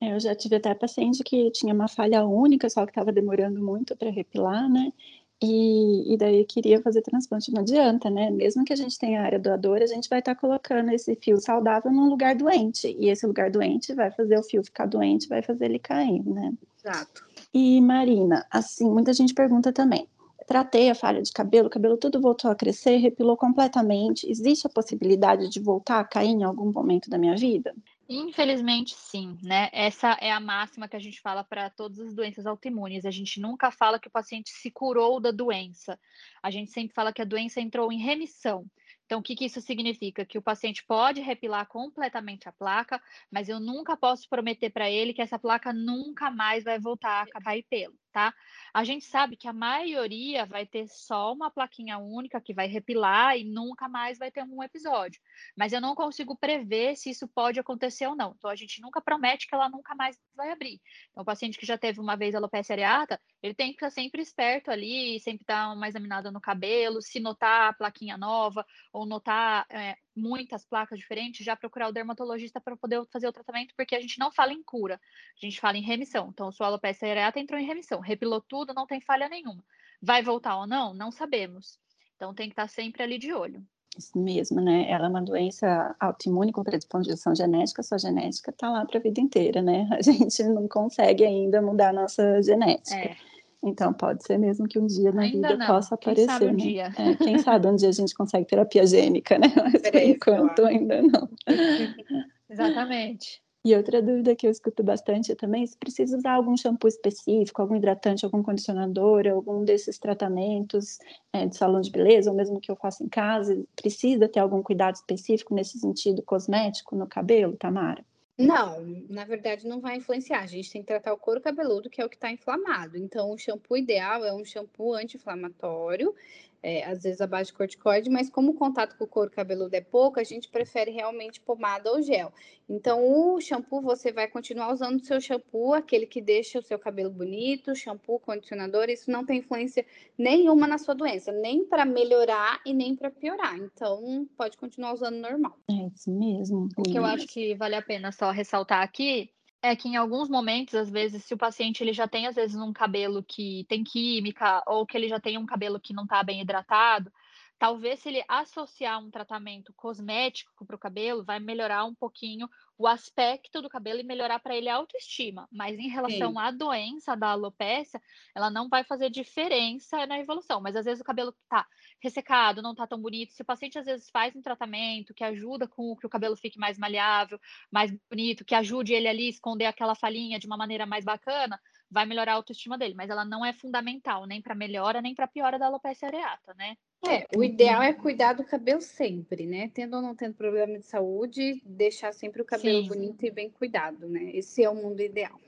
É, 0.01 0.13
eu 0.13 0.19
já 0.19 0.33
tive 0.33 0.55
até 0.55 0.73
paciente 0.73 1.23
que 1.23 1.51
tinha 1.51 1.73
uma 1.73 1.87
falha 1.87 2.25
única, 2.25 2.69
só 2.69 2.85
que 2.85 2.91
estava 2.91 3.11
demorando 3.11 3.61
muito 3.61 3.95
para 3.95 4.09
repilar, 4.09 4.69
né? 4.69 4.93
E, 5.41 6.13
e, 6.13 6.17
daí 6.17 6.43
queria 6.43 6.81
fazer 6.81 7.01
transplante, 7.01 7.51
não 7.51 7.61
adianta, 7.61 8.09
né? 8.09 8.29
Mesmo 8.29 8.65
que 8.65 8.73
a 8.73 8.75
gente 8.75 8.99
tenha 8.99 9.21
área 9.21 9.39
doadora, 9.39 9.85
a 9.85 9.87
gente 9.87 10.09
vai 10.09 10.19
estar 10.19 10.35
tá 10.35 10.41
colocando 10.41 10.91
esse 10.91 11.15
fio 11.15 11.39
saudável 11.39 11.91
num 11.91 12.09
lugar 12.09 12.35
doente. 12.35 12.93
E 12.99 13.09
esse 13.09 13.25
lugar 13.25 13.49
doente 13.49 13.93
vai 13.93 14.11
fazer 14.11 14.37
o 14.37 14.43
fio 14.43 14.61
ficar 14.61 14.85
doente, 14.85 15.29
vai 15.29 15.41
fazer 15.41 15.65
ele 15.65 15.79
cair, 15.79 16.21
né? 16.25 16.53
Exato. 16.77 17.25
E 17.53 17.79
Marina, 17.79 18.45
assim, 18.51 18.89
muita 18.89 19.13
gente 19.13 19.33
pergunta 19.33 19.71
também. 19.71 20.07
Tratei 20.45 20.89
a 20.89 20.95
falha 20.95 21.21
de 21.21 21.31
cabelo, 21.31 21.67
o 21.67 21.69
cabelo 21.69 21.95
tudo 21.95 22.19
voltou 22.19 22.51
a 22.51 22.55
crescer, 22.55 22.97
repilou 22.97 23.37
completamente. 23.37 24.29
Existe 24.29 24.67
a 24.67 24.69
possibilidade 24.69 25.47
de 25.47 25.59
voltar 25.59 26.01
a 26.01 26.03
cair 26.03 26.31
em 26.31 26.43
algum 26.43 26.71
momento 26.71 27.09
da 27.09 27.17
minha 27.17 27.35
vida? 27.37 27.73
Infelizmente, 28.11 28.95
sim, 28.95 29.37
né? 29.43 29.69
Essa 29.71 30.17
é 30.19 30.31
a 30.31 30.39
máxima 30.39 30.87
que 30.87 30.95
a 30.95 30.99
gente 30.99 31.21
fala 31.21 31.43
para 31.43 31.69
todas 31.69 31.99
as 31.99 32.15
doenças 32.15 32.47
autoimunes. 32.47 33.05
A 33.05 33.11
gente 33.11 33.39
nunca 33.39 33.69
fala 33.69 33.99
que 33.99 34.07
o 34.07 34.11
paciente 34.11 34.49
se 34.49 34.71
curou 34.71 35.19
da 35.19 35.29
doença. 35.29 35.99
A 36.41 36.49
gente 36.49 36.71
sempre 36.71 36.91
fala 36.91 37.13
que 37.13 37.21
a 37.21 37.25
doença 37.25 37.61
entrou 37.61 37.91
em 37.91 37.99
remissão. 37.99 38.65
Então, 39.05 39.19
o 39.19 39.23
que, 39.23 39.35
que 39.35 39.45
isso 39.45 39.61
significa? 39.61 40.25
Que 40.25 40.39
o 40.39 40.41
paciente 40.41 40.83
pode 40.87 41.21
repilar 41.21 41.67
completamente 41.67 42.49
a 42.49 42.51
placa, 42.51 42.99
mas 43.29 43.47
eu 43.47 43.59
nunca 43.59 43.95
posso 43.95 44.27
prometer 44.27 44.71
para 44.71 44.89
ele 44.89 45.13
que 45.13 45.21
essa 45.21 45.37
placa 45.37 45.71
nunca 45.71 46.31
mais 46.31 46.63
vai 46.63 46.79
voltar 46.79 47.27
a 47.31 47.41
cair 47.41 47.63
pelo. 47.69 47.95
Tá? 48.11 48.33
A 48.73 48.83
gente 48.83 49.05
sabe 49.05 49.35
que 49.35 49.47
a 49.47 49.53
maioria 49.53 50.45
vai 50.45 50.65
ter 50.65 50.87
só 50.87 51.33
uma 51.33 51.49
plaquinha 51.49 51.97
única 51.97 52.41
que 52.41 52.53
vai 52.53 52.67
repilar 52.67 53.37
e 53.37 53.43
nunca 53.43 53.87
mais 53.87 54.17
vai 54.17 54.31
ter 54.31 54.43
um 54.43 54.63
episódio. 54.63 55.19
Mas 55.55 55.73
eu 55.73 55.81
não 55.81 55.95
consigo 55.95 56.35
prever 56.37 56.95
se 56.95 57.09
isso 57.09 57.27
pode 57.27 57.59
acontecer 57.59 58.07
ou 58.07 58.15
não. 58.15 58.33
Então 58.37 58.49
a 58.49 58.55
gente 58.55 58.81
nunca 58.81 59.01
promete 59.01 59.47
que 59.47 59.55
ela 59.55 59.69
nunca 59.69 59.95
mais 59.95 60.17
vai 60.35 60.51
abrir. 60.51 60.81
Então 61.11 61.23
o 61.23 61.25
paciente 61.25 61.57
que 61.57 61.65
já 61.65 61.77
teve 61.77 61.99
uma 61.99 62.15
vez 62.15 62.35
alopecia 62.35 62.73
areata, 62.73 63.19
ele 63.41 63.53
tem 63.53 63.69
que 63.69 63.75
estar 63.75 63.89
sempre 63.89 64.21
esperto 64.21 64.71
ali, 64.71 65.19
sempre 65.19 65.45
dar 65.47 65.73
uma 65.73 65.87
examinada 65.87 66.31
no 66.31 66.41
cabelo, 66.41 67.01
se 67.01 67.19
notar 67.19 67.69
a 67.69 67.73
plaquinha 67.73 68.17
nova 68.17 68.65
ou 68.93 69.05
notar 69.05 69.65
é, 69.69 69.95
muitas 70.19 70.65
placas 70.65 70.99
diferentes, 70.99 71.45
já 71.45 71.55
procurar 71.55 71.87
o 71.87 71.91
dermatologista 71.91 72.59
para 72.59 72.75
poder 72.75 73.03
fazer 73.11 73.27
o 73.27 73.33
tratamento, 73.33 73.73
porque 73.75 73.95
a 73.95 74.01
gente 74.01 74.19
não 74.19 74.31
fala 74.31 74.53
em 74.53 74.61
cura, 74.61 74.99
a 75.41 75.45
gente 75.45 75.59
fala 75.59 75.77
em 75.77 75.81
remissão. 75.81 76.29
Então, 76.29 76.51
sua 76.51 76.67
alopecia 76.67 77.09
areata 77.09 77.39
entrou 77.39 77.59
em 77.59 77.65
remissão, 77.65 77.99
repilou 77.99 78.41
tudo, 78.41 78.73
não 78.73 78.85
tem 78.85 78.99
falha 78.99 79.29
nenhuma. 79.29 79.63
Vai 80.01 80.21
voltar 80.21 80.57
ou 80.57 80.67
não? 80.67 80.93
Não 80.93 81.11
sabemos. 81.11 81.79
Então, 82.15 82.33
tem 82.33 82.47
que 82.47 82.53
estar 82.53 82.67
sempre 82.67 83.01
ali 83.03 83.17
de 83.17 83.33
olho. 83.33 83.65
Isso 83.97 84.17
mesmo, 84.17 84.61
né? 84.61 84.89
Ela 84.89 85.07
é 85.07 85.09
uma 85.09 85.21
doença 85.21 85.95
autoimune 85.99 86.51
com 86.51 86.63
predisposição 86.63 87.35
genética, 87.35 87.83
sua 87.83 87.97
genética 87.97 88.51
está 88.51 88.69
lá 88.69 88.85
para 88.85 88.99
a 88.99 89.01
vida 89.01 89.19
inteira, 89.19 89.61
né? 89.61 89.87
A 89.97 90.01
gente 90.01 90.43
não 90.43 90.67
consegue 90.67 91.25
ainda 91.25 91.61
mudar 91.61 91.89
a 91.89 91.93
nossa 91.93 92.41
genética. 92.41 92.95
É. 92.95 93.17
Então, 93.63 93.91
pode 93.91 94.23
ser 94.25 94.37
mesmo 94.37 94.67
que 94.67 94.79
um 94.79 94.85
dia 94.85 95.11
na 95.11 95.23
Ainda 95.23 95.49
vida 95.49 95.57
não. 95.57 95.67
possa 95.67 95.95
aparecer. 95.95 96.27
Quem 96.27 96.33
sabe 96.33 96.45
um 96.45 96.51
né? 96.51 96.55
dia. 96.57 96.93
É, 96.97 97.15
quem 97.15 97.37
sabe 97.39 97.67
um 97.67 97.75
dia 97.75 97.89
a 97.89 97.93
gente 97.93 98.13
consegue 98.13 98.45
terapia 98.45 98.85
gênica, 98.85 99.37
né? 99.37 99.47
Mas 99.73 99.81
por 99.81 99.95
enquanto 99.95 100.65
ainda 100.65 101.01
não. 101.01 101.29
Exatamente. 102.49 103.41
E 103.63 103.75
outra 103.75 104.01
dúvida 104.01 104.33
que 104.37 104.47
eu 104.47 104.51
escuto 104.51 104.81
bastante 104.81 105.35
também, 105.35 105.67
se 105.67 105.77
precisa 105.77 106.17
usar 106.17 106.31
algum 106.31 106.55
shampoo 106.55 106.87
específico, 106.87 107.61
algum 107.61 107.75
hidratante, 107.75 108.23
algum 108.23 108.41
condicionador, 108.41 109.27
algum 109.27 109.65
desses 109.65 109.99
tratamentos 109.99 110.97
é, 111.33 111.45
de 111.45 111.57
salão 111.57 111.81
de 111.81 111.91
beleza, 111.91 112.31
ou 112.31 112.37
mesmo 112.37 112.61
que 112.61 112.71
eu 112.71 112.77
faça 112.77 113.03
em 113.03 113.09
casa, 113.09 113.61
precisa 113.75 114.29
ter 114.29 114.39
algum 114.39 114.63
cuidado 114.63 114.95
específico 114.95 115.53
nesse 115.53 115.77
sentido 115.77 116.21
cosmético 116.21 116.95
no 116.95 117.05
cabelo, 117.05 117.57
Tamara? 117.57 118.03
Não, 118.41 118.79
na 119.09 119.25
verdade 119.25 119.67
não 119.67 119.81
vai 119.81 119.97
influenciar. 119.97 120.41
A 120.41 120.45
gente 120.47 120.71
tem 120.71 120.81
que 120.81 120.87
tratar 120.87 121.11
o 121.13 121.17
couro 121.17 121.41
cabeludo, 121.41 121.89
que 121.89 122.01
é 122.01 122.05
o 122.05 122.09
que 122.09 122.15
está 122.15 122.31
inflamado. 122.31 122.97
Então, 122.97 123.31
o 123.31 123.37
shampoo 123.37 123.75
ideal 123.77 124.23
é 124.23 124.33
um 124.33 124.45
shampoo 124.45 124.93
anti-inflamatório 124.93 126.15
é, 126.61 126.83
às 126.85 127.03
vezes 127.03 127.21
a 127.21 127.27
base 127.27 127.47
de 127.47 127.53
corticoide, 127.53 128.09
mas 128.09 128.29
como 128.29 128.51
o 128.51 128.53
contato 128.53 128.97
com 128.97 129.03
o 129.03 129.07
couro 129.07 129.31
cabeludo 129.31 129.75
é 129.75 129.81
pouco, 129.81 130.19
a 130.19 130.23
gente 130.23 130.49
prefere 130.49 130.91
realmente 130.91 131.39
pomada 131.39 131.91
ou 131.91 132.01
gel. 132.01 132.31
Então, 132.67 133.01
o 133.03 133.41
shampoo, 133.41 133.81
você 133.81 134.11
vai 134.11 134.27
continuar 134.27 134.71
usando 134.71 134.99
o 134.99 135.03
seu 135.03 135.19
shampoo, 135.19 135.73
aquele 135.73 136.05
que 136.05 136.21
deixa 136.21 136.59
o 136.59 136.61
seu 136.61 136.77
cabelo 136.77 137.09
bonito, 137.09 137.75
shampoo, 137.75 138.19
condicionador, 138.19 138.89
isso 138.89 139.09
não 139.09 139.25
tem 139.25 139.39
influência 139.39 139.85
nenhuma 140.17 140.67
na 140.67 140.77
sua 140.77 140.93
doença, 140.93 141.31
nem 141.31 141.65
para 141.65 141.85
melhorar 141.85 142.61
e 142.65 142.73
nem 142.73 142.95
para 142.95 143.09
piorar. 143.09 143.57
Então, 143.57 144.27
pode 144.37 144.57
continuar 144.57 144.93
usando 144.93 145.15
normal. 145.15 145.57
É 145.69 145.87
isso 145.87 146.11
mesmo. 146.11 146.69
O 146.77 146.83
que 146.83 146.97
eu 146.97 147.05
acho 147.05 147.25
que 147.27 147.55
vale 147.55 147.75
a 147.75 147.81
pena 147.81 148.11
só 148.11 148.29
ressaltar 148.29 148.83
aqui 148.83 149.31
é 149.61 149.75
que 149.75 149.87
em 149.89 149.95
alguns 149.97 150.29
momentos, 150.29 150.75
às 150.75 150.89
vezes, 150.89 151.23
se 151.23 151.33
o 151.33 151.37
paciente 151.37 151.83
ele 151.83 151.93
já 151.93 152.07
tem, 152.07 152.27
às 152.27 152.35
vezes, 152.35 152.55
um 152.55 152.71
cabelo 152.73 153.23
que 153.23 153.65
tem 153.67 153.83
química, 153.83 154.63
ou 154.67 154.85
que 154.85 154.95
ele 154.97 155.07
já 155.09 155.19
tem 155.19 155.37
um 155.37 155.45
cabelo 155.45 155.79
que 155.79 155.93
não 155.93 156.03
está 156.03 156.23
bem 156.23 156.41
hidratado, 156.41 157.11
talvez 157.59 157.99
se 157.99 158.07
ele 158.07 158.23
associar 158.27 159.03
um 159.03 159.11
tratamento 159.11 159.73
cosmético 159.73 160.65
para 160.65 160.75
o 160.77 160.79
cabelo, 160.79 161.25
vai 161.25 161.39
melhorar 161.39 161.83
um 161.83 161.93
pouquinho 161.93 162.49
o 162.77 162.87
aspecto 162.87 163.61
do 163.61 163.69
cabelo 163.69 163.99
e 163.99 164.03
melhorar 164.03 164.39
para 164.39 164.55
ele 164.55 164.69
a 164.69 164.75
autoestima. 164.77 165.45
Mas 165.51 165.77
em 165.77 165.89
relação 165.89 166.31
Sim. 166.31 166.37
à 166.39 166.49
doença 166.49 167.15
da 167.15 167.31
alopecia, 167.31 168.01
ela 168.33 168.49
não 168.49 168.69
vai 168.69 168.85
fazer 168.85 169.09
diferença 169.09 170.07
na 170.07 170.17
evolução. 170.17 170.61
Mas 170.61 170.77
às 170.77 170.85
vezes 170.85 171.01
o 171.01 171.03
cabelo 171.03 171.35
está 171.43 171.67
ressecado, 172.01 172.61
não 172.61 172.71
está 172.71 172.87
tão 172.87 173.01
bonito. 173.01 173.33
Se 173.33 173.41
o 173.41 173.45
paciente 173.45 173.77
às 173.77 173.85
vezes 173.85 174.09
faz 174.09 174.33
um 174.33 174.41
tratamento 174.41 175.13
que 175.13 175.25
ajuda 175.25 175.67
com 175.67 175.97
que 175.97 176.07
o 176.07 176.09
cabelo 176.09 176.37
fique 176.37 176.57
mais 176.57 176.77
maleável, 176.77 177.37
mais 177.69 177.91
bonito, 178.09 178.45
que 178.45 178.55
ajude 178.55 178.93
ele 178.93 179.09
ali 179.09 179.25
a 179.25 179.29
esconder 179.29 179.65
aquela 179.65 179.93
falinha 179.93 180.39
de 180.39 180.47
uma 180.47 180.55
maneira 180.55 180.85
mais 180.85 181.03
bacana, 181.03 181.59
vai 181.89 182.05
melhorar 182.05 182.33
a 182.33 182.35
autoestima 182.35 182.77
dele. 182.77 182.93
Mas 182.95 183.09
ela 183.09 183.25
não 183.25 183.45
é 183.45 183.53
fundamental 183.53 184.25
nem 184.25 184.41
para 184.41 184.55
melhora 184.55 185.01
nem 185.01 185.15
para 185.15 185.27
piora 185.27 185.57
da 185.57 185.65
alopecia 185.65 186.07
areata, 186.07 186.53
né? 186.55 186.75
É, 187.07 187.25
o 187.35 187.43
ideal 187.43 187.81
é 187.81 187.93
cuidar 187.93 188.33
do 188.33 188.43
cabelo 188.43 188.81
sempre, 188.81 189.45
né? 189.45 189.71
Tendo 189.73 189.95
ou 189.95 190.01
não 190.01 190.13
tendo 190.13 190.33
problema 190.33 190.77
de 190.77 190.85
saúde, 190.85 191.61
deixar 191.65 192.13
sempre 192.13 192.41
o 192.41 192.45
cabelo 192.45 192.81
Sim. 192.83 192.87
bonito 192.89 193.25
e 193.25 193.31
bem 193.31 193.49
cuidado, 193.49 194.07
né? 194.07 194.31
Esse 194.33 194.63
é 194.63 194.69
o 194.69 194.75
mundo 194.75 195.01
ideal. 195.01 195.39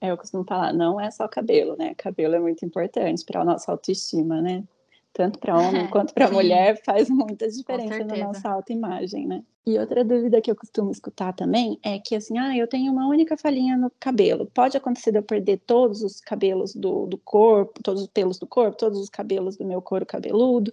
É, 0.00 0.10
eu 0.10 0.16
costumo 0.16 0.44
falar, 0.44 0.72
não 0.72 1.00
é 1.00 1.10
só 1.10 1.28
cabelo, 1.28 1.76
né? 1.76 1.94
Cabelo 1.94 2.34
é 2.34 2.40
muito 2.40 2.64
importante 2.64 3.24
para 3.24 3.40
a 3.40 3.44
nossa 3.44 3.70
autoestima, 3.70 4.42
né? 4.42 4.64
Tanto 5.12 5.38
para 5.38 5.58
homem 5.58 5.86
quanto 5.90 6.14
para 6.14 6.30
mulher 6.30 6.80
faz 6.84 7.08
muita 7.10 7.48
diferença 7.48 8.04
na 8.04 8.16
nossa 8.16 8.48
autoimagem, 8.48 9.26
né? 9.26 9.42
E 9.64 9.78
outra 9.78 10.04
dúvida 10.04 10.40
que 10.40 10.50
eu 10.50 10.56
costumo 10.56 10.90
escutar 10.90 11.32
também 11.32 11.78
é 11.84 11.98
que 11.98 12.16
assim, 12.16 12.36
ah, 12.38 12.56
eu 12.56 12.66
tenho 12.66 12.92
uma 12.92 13.06
única 13.06 13.36
falinha 13.36 13.76
no 13.76 13.90
cabelo. 14.00 14.50
Pode 14.52 14.76
acontecer 14.76 15.12
de 15.12 15.18
eu 15.18 15.22
perder 15.22 15.60
todos 15.66 16.02
os 16.02 16.20
cabelos 16.20 16.74
do, 16.74 17.06
do 17.06 17.18
corpo, 17.18 17.82
todos 17.82 18.02
os 18.02 18.08
pelos 18.08 18.38
do 18.38 18.46
corpo, 18.46 18.76
todos 18.76 18.98
os 18.98 19.08
cabelos 19.08 19.56
do 19.56 19.64
meu 19.64 19.80
couro 19.80 20.04
cabeludo 20.04 20.72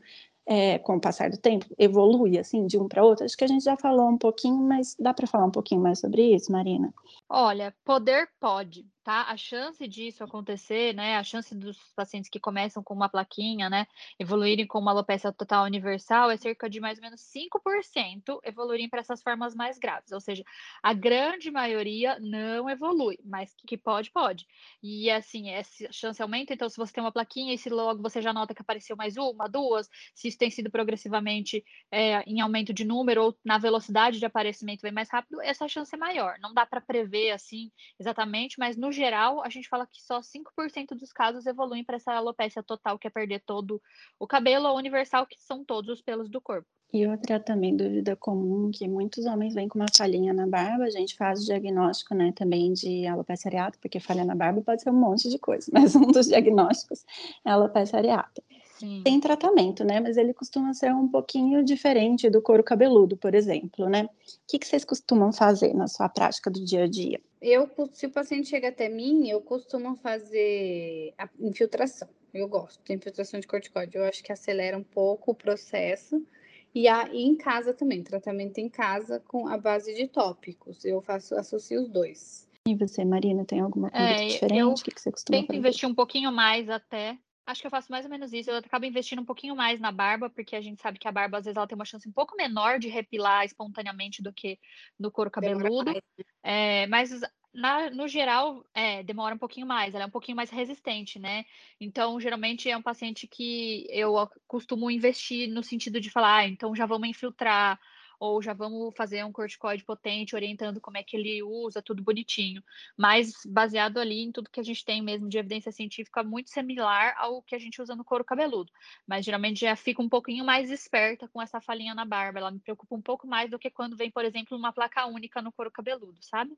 é, 0.50 0.80
com 0.80 0.96
o 0.96 1.00
passar 1.00 1.30
do 1.30 1.38
tempo, 1.38 1.68
evolui 1.78 2.40
assim 2.40 2.66
de 2.66 2.76
um 2.76 2.88
para 2.88 3.04
outro? 3.04 3.24
Acho 3.24 3.38
que 3.38 3.44
a 3.44 3.48
gente 3.48 3.64
já 3.64 3.78
falou 3.78 4.10
um 4.10 4.18
pouquinho, 4.18 4.58
mas 4.58 4.96
dá 5.00 5.14
para 5.14 5.28
falar 5.28 5.46
um 5.46 5.52
pouquinho 5.52 5.80
mais 5.80 6.00
sobre 6.00 6.34
isso, 6.34 6.52
Marina? 6.52 6.92
Olha, 7.30 7.72
poder 7.86 8.28
pode, 8.40 8.84
tá? 9.04 9.24
A 9.24 9.38
chance 9.38 9.88
disso 9.88 10.24
acontecer, 10.24 10.94
né? 10.94 11.18
A 11.18 11.24
chance 11.24 11.56
dos 11.56 11.78
pacientes 11.96 12.30
que 12.30 12.40
começam 12.40 12.84
com 12.84 12.94
uma 12.94 13.10
plaquinha, 13.10 13.70
né, 13.70 13.88
evoluírem 14.20 14.68
com 14.68 14.80
uma 14.80 14.92
alopecia 14.92 15.32
total 15.32 15.66
universal 15.66 16.30
é 16.32 16.38
cerca 16.38 16.70
de 16.70 16.80
mais 16.80 16.98
ou 17.00 17.04
menos 17.04 17.22
5% 17.22 18.40
evoluírem 18.44 18.90
para 18.90 19.00
essas 19.00 19.22
formas 19.22 19.56
mais 19.56 19.78
graves. 19.78 20.12
Ou 20.12 20.20
seja, 20.20 20.44
a 20.84 20.94
grande 20.94 21.52
maioria 21.52 22.18
não 22.20 22.70
evolui, 22.70 23.18
mas 23.24 23.54
que 23.68 23.78
pode, 23.78 24.12
pode. 24.12 24.46
E 24.82 25.10
assim, 25.10 25.50
essa 25.50 25.92
chance 25.92 26.22
aumenta. 26.22 26.54
Então, 26.54 26.70
se 26.70 26.78
você 26.78 26.94
tem 26.94 27.04
uma 27.04 27.12
plaquinha 27.12 27.54
e 27.54 27.58
se 27.58 27.70
logo 27.70 28.02
você 28.02 28.22
já 28.22 28.34
nota 28.34 28.54
que 28.54 28.62
apareceu 28.62 28.96
mais 28.96 29.18
uma, 29.18 29.48
duas, 29.48 29.90
se 30.14 30.28
isso 30.28 30.38
tem 30.38 30.50
sido 30.50 30.70
progressivamente 30.70 31.64
é, 31.92 32.22
em 32.24 32.42
aumento 32.42 32.74
de 32.74 32.86
número 32.86 33.24
ou 33.24 33.40
na 33.44 33.58
velocidade 33.58 34.20
de 34.20 34.26
aparecimento 34.26 34.82
vem 34.82 34.92
mais 34.92 35.10
rápido, 35.10 35.42
essa 35.42 35.68
chance 35.68 35.94
é 35.96 35.98
maior. 35.98 36.36
Não 36.40 36.54
dá 36.54 36.66
para 36.66 36.82
prever 36.82 37.32
assim 37.32 37.72
exatamente, 38.00 38.58
mas 38.60 38.78
no 38.78 38.89
geral 38.92 39.44
a 39.44 39.50
gente 39.50 39.68
fala 39.68 39.86
que 39.86 40.02
só 40.02 40.22
5% 40.22 40.96
dos 40.96 41.12
casos 41.12 41.46
evoluem 41.46 41.84
para 41.84 41.98
essa 41.98 42.14
alopecia 42.14 42.64
total, 42.64 42.98
que 42.98 43.08
é 43.08 43.10
perder 43.10 43.42
todo 43.46 43.82
o 44.20 44.28
cabelo, 44.28 44.68
ou 44.68 44.78
universal, 44.78 45.26
que 45.26 45.40
são 45.40 45.64
todos 45.64 45.90
os 45.90 46.02
pelos 46.02 46.30
do 46.30 46.42
corpo. 46.42 46.68
E 46.92 47.06
outra 47.06 47.40
também 47.40 47.76
dúvida 47.76 48.16
comum, 48.16 48.72
que 48.74 48.88
muitos 48.88 49.26
homens 49.26 49.54
vêm 49.54 49.68
com 49.68 49.78
uma 49.78 49.86
falhinha 49.96 50.34
na 50.34 50.48
barba, 50.48 50.86
a 50.86 50.90
gente 50.90 51.16
faz 51.16 51.44
o 51.44 51.46
diagnóstico, 51.46 52.16
né, 52.16 52.34
também 52.36 52.74
de 52.74 53.06
alopecia 53.06 53.50
areata, 53.50 53.78
porque 53.80 54.00
falha 54.00 54.26
na 54.26 54.34
barba 54.34 54.62
pode 54.62 54.82
ser 54.82 54.90
um 54.90 55.00
monte 55.00 55.30
de 55.30 55.38
coisa, 55.38 55.70
mas 55.74 55.96
um 55.96 56.08
dos 56.08 56.28
diagnósticos 56.28 57.06
é 57.46 57.52
alopecia 57.52 58.00
areata. 58.00 58.44
Sim. 58.80 59.02
Tem 59.04 59.20
tratamento, 59.20 59.84
né? 59.84 60.00
Mas 60.00 60.16
ele 60.16 60.34
costuma 60.34 60.74
ser 60.74 60.94
um 60.94 61.08
pouquinho 61.08 61.64
diferente 61.64 62.30
do 62.30 62.42
couro 62.42 62.64
cabeludo, 62.64 63.18
por 63.18 63.36
exemplo, 63.36 63.90
né? 63.90 64.04
O 64.06 64.10
que, 64.48 64.58
que 64.58 64.66
vocês 64.66 64.86
costumam 64.86 65.34
fazer 65.34 65.74
na 65.74 65.88
sua 65.88 66.08
prática 66.08 66.50
do 66.50 66.64
dia 66.64 66.84
a 66.84 66.88
dia? 66.88 67.20
Eu, 67.42 67.70
se 67.92 68.06
o 68.06 68.10
paciente 68.10 68.48
chega 68.48 68.70
até 68.70 68.88
mim, 68.88 69.28
eu 69.30 69.42
costumo 69.42 69.98
fazer 69.98 71.14
a 71.18 71.28
infiltração. 71.40 72.08
Eu 72.34 72.48
gosto 72.48 72.82
de 72.84 72.94
infiltração 72.94 73.40
de 73.40 73.48
corticóide. 73.48 73.98
Eu 73.98 74.06
acho 74.06 74.24
que 74.24 74.32
acelera 74.32 74.78
um 74.78 74.84
pouco 74.84 75.32
o 75.32 75.36
processo. 75.36 76.26
E, 76.74 76.88
a, 76.88 77.10
e 77.12 77.24
em 77.24 77.36
casa 77.36 77.74
também, 77.74 78.04
tratamento 78.04 78.60
em 78.60 78.70
casa 78.70 79.20
com 79.28 79.48
a 79.48 79.58
base 79.58 79.94
de 79.94 80.08
tópicos. 80.08 80.86
Eu 80.86 81.02
faço, 81.02 81.36
associo 81.36 81.82
os 81.82 81.90
dois. 81.90 82.48
E 82.68 82.76
você, 82.76 83.04
Marina, 83.04 83.44
tem 83.44 83.60
alguma 83.60 83.90
coisa 83.90 84.06
é, 84.06 84.28
diferente? 84.28 84.60
Eu 84.60 84.70
o 84.70 84.76
que, 84.76 84.92
que 84.92 85.02
você 85.02 85.12
costuma 85.12 85.38
tento 85.38 85.48
fazer? 85.48 85.60
investir 85.60 85.90
um 85.90 85.96
pouquinho 85.96 86.32
mais 86.32 86.70
até 86.70 87.18
Acho 87.50 87.62
que 87.62 87.68
eu 87.68 87.72
faço 87.72 87.92
mais 87.92 88.06
ou 88.06 88.12
menos 88.12 88.32
isso. 88.32 88.52
Eu 88.52 88.58
acabo 88.58 88.86
investindo 88.86 89.24
um 89.24 89.26
pouquinho 89.26 89.56
mais 89.56 89.80
na 89.80 89.92
barba, 89.92 90.30
porque 90.30 90.56
a 90.56 90.62
gente 90.62 90.80
sabe 90.80 91.00
que 91.00 91.08
a 91.08 91.12
barba, 91.12 91.40
às 91.40 91.46
vezes, 91.46 91.58
ela 91.58 91.66
tem 91.66 91.76
uma 91.76 91.84
chance 91.84 92.08
um 92.08 92.12
pouco 92.12 92.36
menor 92.38 92.78
de 92.78 92.88
repilar 92.88 93.44
espontaneamente 93.44 94.22
do 94.22 94.32
que 94.32 94.60
no 95.00 95.10
couro 95.10 95.32
cabeludo. 95.32 95.92
Né? 95.92 96.00
É, 96.44 96.86
mas 96.86 97.10
na, 97.52 97.90
no 97.90 98.08
geral, 98.08 98.64
é, 98.72 99.02
demora 99.02 99.34
um 99.34 99.40
pouquinho 99.40 99.66
mais, 99.66 99.96
ela 99.96 100.04
é 100.04 100.08
um 100.08 100.12
pouquinho 100.12 100.36
mais 100.36 100.52
resistente, 100.52 101.18
né? 101.18 101.44
Então, 101.82 102.20
geralmente 102.20 102.70
é 102.70 102.78
um 102.78 102.84
paciente 102.84 103.28
que 103.28 103.88
eu 103.90 104.14
costumo 104.48 104.92
investir 104.92 105.50
no 105.50 105.64
sentido 105.64 106.00
de 106.00 106.12
falar, 106.12 106.42
ah, 106.42 106.48
então 106.48 106.76
já 106.76 106.86
vamos 106.86 107.10
infiltrar, 107.10 107.80
ou 108.20 108.42
já 108.42 108.54
vamos 108.54 108.94
fazer 108.96 109.24
um 109.24 109.32
corticoide 109.32 109.86
potente, 109.86 110.36
orientando 110.36 110.82
como 110.82 110.98
é 110.98 111.04
que 111.04 111.16
ele 111.16 111.42
usa, 111.42 111.82
tudo 111.82 112.04
bonitinho. 112.04 112.62
Mas 112.98 113.34
baseado 113.46 113.98
ali 113.98 114.22
em 114.22 114.32
tudo 114.32 114.50
que 114.50 114.60
a 114.60 114.64
gente 114.64 114.84
tem 114.84 115.02
mesmo 115.02 115.30
de 115.30 115.38
evidência 115.38 115.72
científica, 115.72 116.22
muito 116.22 116.50
similar 116.50 117.16
ao 117.18 117.42
que 117.42 117.56
a 117.56 117.60
gente 117.60 117.82
usa 117.82 117.96
no 117.96 118.04
couro 118.04 118.26
cabeludo. 118.26 118.72
Mas 119.08 119.24
geralmente 119.24 119.62
já 119.62 119.76
fica 119.76 120.02
um 120.02 120.10
pouquinho 120.10 120.44
mais 120.44 120.70
esperta 120.70 121.28
com 121.30 121.42
essa 121.42 121.62
falinha 121.62 121.96
na 121.96 122.04
barba. 122.04 122.40
Ela 122.40 122.52
me 122.52 122.60
preocupa 122.60 122.96
um 122.96 123.02
pouco 123.02 123.26
mais 123.26 123.50
do 123.50 123.58
que 123.58 123.70
quando 123.70 123.96
vem, 123.96 124.12
por 124.12 124.26
exemplo, 124.26 124.58
uma 124.58 124.74
placa 124.74 125.06
única 125.06 125.42
no 125.42 125.52
couro 125.52 125.72
cabeludo, 125.72 126.18
sabe? 126.22 126.58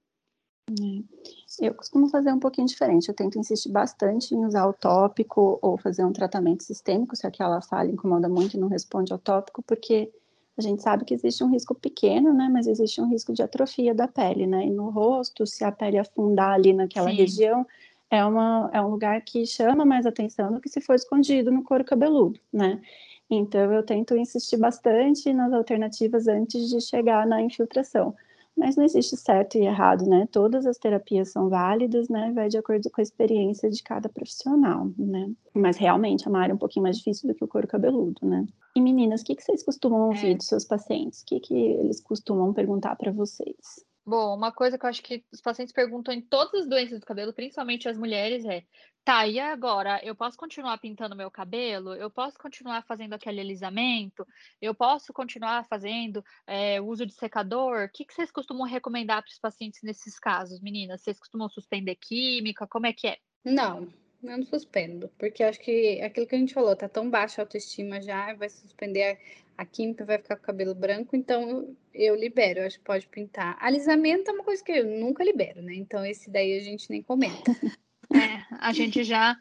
É. 0.69 1.67
Eu 1.67 1.75
costumo 1.75 2.07
fazer 2.09 2.31
um 2.31 2.39
pouquinho 2.39 2.67
diferente. 2.67 3.09
Eu 3.09 3.15
tento 3.15 3.37
insistir 3.37 3.69
bastante 3.69 4.33
em 4.33 4.45
usar 4.45 4.65
o 4.67 4.73
tópico 4.73 5.59
ou 5.61 5.77
fazer 5.77 6.05
um 6.05 6.13
tratamento 6.13 6.63
sistêmico, 6.63 7.15
se 7.15 7.27
aquela 7.27 7.61
falha 7.61 7.91
incomoda 7.91 8.29
muito 8.29 8.55
e 8.55 8.59
não 8.59 8.67
responde 8.67 9.11
ao 9.11 9.19
tópico, 9.19 9.61
porque 9.63 10.11
a 10.57 10.61
gente 10.61 10.81
sabe 10.81 11.05
que 11.05 11.13
existe 11.13 11.43
um 11.43 11.49
risco 11.49 11.73
pequeno, 11.73 12.33
né? 12.33 12.49
Mas 12.51 12.67
existe 12.67 13.01
um 13.01 13.09
risco 13.09 13.33
de 13.33 13.41
atrofia 13.41 13.93
da 13.93 14.07
pele, 14.07 14.45
né? 14.45 14.65
E 14.65 14.69
no 14.69 14.89
rosto, 14.89 15.45
se 15.45 15.63
a 15.63 15.71
pele 15.71 15.97
afundar 15.97 16.53
ali 16.53 16.73
naquela 16.73 17.09
Sim. 17.09 17.15
região, 17.15 17.65
é, 18.09 18.23
uma, 18.25 18.69
é 18.73 18.81
um 18.81 18.89
lugar 18.89 19.21
que 19.21 19.45
chama 19.45 19.85
mais 19.85 20.05
atenção 20.05 20.53
do 20.53 20.59
que 20.59 20.69
se 20.69 20.81
for 20.81 20.95
escondido 20.95 21.51
no 21.51 21.63
couro 21.63 21.85
cabeludo, 21.85 22.39
né? 22.51 22.81
Então 23.29 23.71
eu 23.73 23.83
tento 23.83 24.15
insistir 24.17 24.57
bastante 24.57 25.33
nas 25.33 25.53
alternativas 25.53 26.27
antes 26.27 26.69
de 26.69 26.81
chegar 26.81 27.25
na 27.25 27.41
infiltração. 27.41 28.13
Mas 28.61 28.75
não 28.75 28.83
existe 28.83 29.17
certo 29.17 29.57
e 29.57 29.65
errado, 29.65 30.05
né? 30.05 30.27
Todas 30.31 30.67
as 30.67 30.77
terapias 30.77 31.31
são 31.31 31.49
válidas, 31.49 32.07
né? 32.09 32.31
Vai 32.31 32.47
de 32.47 32.59
acordo 32.59 32.91
com 32.91 33.01
a 33.01 33.03
experiência 33.03 33.71
de 33.71 33.81
cada 33.81 34.07
profissional, 34.07 34.87
né? 34.95 35.31
Mas 35.51 35.77
realmente 35.77 36.29
a 36.29 36.37
área 36.37 36.53
é 36.53 36.55
um 36.55 36.59
pouquinho 36.59 36.83
mais 36.83 36.99
difícil 36.99 37.27
do 37.27 37.33
que 37.33 37.43
o 37.43 37.47
couro 37.47 37.67
cabeludo, 37.67 38.23
né? 38.23 38.45
E 38.75 38.79
meninas, 38.79 39.21
o 39.21 39.25
que, 39.25 39.35
que 39.35 39.43
vocês 39.43 39.63
costumam 39.63 40.01
ouvir 40.01 40.33
é. 40.33 40.35
dos 40.35 40.45
seus 40.45 40.63
pacientes? 40.63 41.23
O 41.23 41.25
que, 41.25 41.39
que 41.39 41.55
eles 41.55 41.99
costumam 42.01 42.53
perguntar 42.53 42.95
para 42.97 43.11
vocês? 43.11 43.83
Bom, 44.05 44.35
uma 44.35 44.51
coisa 44.51 44.77
que 44.77 44.85
eu 44.85 44.89
acho 44.89 45.03
que 45.03 45.23
os 45.31 45.39
pacientes 45.41 45.73
perguntam 45.73 46.13
em 46.13 46.21
todas 46.21 46.61
as 46.61 46.67
doenças 46.67 46.99
do 46.99 47.05
cabelo, 47.05 47.33
principalmente 47.33 47.87
as 47.87 47.97
mulheres, 47.97 48.43
é: 48.45 48.63
tá, 49.05 49.27
e 49.27 49.39
agora? 49.39 50.03
Eu 50.03 50.15
posso 50.15 50.35
continuar 50.37 50.77
pintando 50.79 51.15
meu 51.15 51.29
cabelo? 51.29 51.93
Eu 51.93 52.09
posso 52.09 52.37
continuar 52.39 52.83
fazendo 52.83 53.13
aquele 53.13 53.39
alisamento? 53.39 54.25
Eu 54.59 54.73
posso 54.73 55.13
continuar 55.13 55.65
fazendo 55.67 56.23
é, 56.47 56.81
uso 56.81 57.05
de 57.05 57.13
secador? 57.13 57.85
O 57.85 57.89
que, 57.89 58.03
que 58.03 58.13
vocês 58.13 58.31
costumam 58.31 58.65
recomendar 58.65 59.21
para 59.21 59.31
os 59.31 59.39
pacientes 59.39 59.81
nesses 59.83 60.17
casos, 60.19 60.59
meninas? 60.61 61.01
Vocês 61.01 61.19
costumam 61.19 61.47
suspender 61.47 61.95
química? 61.95 62.65
Como 62.67 62.87
é 62.87 62.93
que 62.93 63.07
é? 63.07 63.17
Não, 63.45 63.87
eu 64.23 64.37
não 64.37 64.45
suspendo, 64.45 65.09
porque 65.17 65.43
acho 65.43 65.59
que 65.59 66.01
aquilo 66.01 66.27
que 66.27 66.35
a 66.35 66.37
gente 66.37 66.53
falou, 66.53 66.75
tá 66.75 66.87
tão 66.87 67.09
baixa 67.09 67.41
a 67.41 67.43
autoestima 67.43 68.01
já, 68.01 68.33
vai 68.33 68.49
suspender 68.49 69.17
a, 69.57 69.63
a 69.63 69.65
química, 69.65 70.05
vai 70.05 70.17
ficar 70.17 70.35
com 70.35 70.43
o 70.43 70.45
cabelo 70.45 70.75
branco, 70.75 71.15
então 71.15 71.75
eu 71.93 72.15
libero, 72.15 72.59
eu 72.59 72.67
acho 72.67 72.79
que 72.79 72.85
pode 72.85 73.07
pintar. 73.07 73.57
Alisamento 73.59 74.29
é 74.29 74.33
uma 74.33 74.43
coisa 74.43 74.63
que 74.63 74.71
eu 74.71 74.85
nunca 74.85 75.23
libero, 75.23 75.61
né? 75.61 75.73
Então 75.75 76.05
esse 76.05 76.29
daí 76.29 76.57
a 76.57 76.63
gente 76.63 76.89
nem 76.89 77.01
comenta. 77.01 77.51
É, 78.13 78.43
a 78.59 78.73
gente 78.73 79.05
já. 79.05 79.37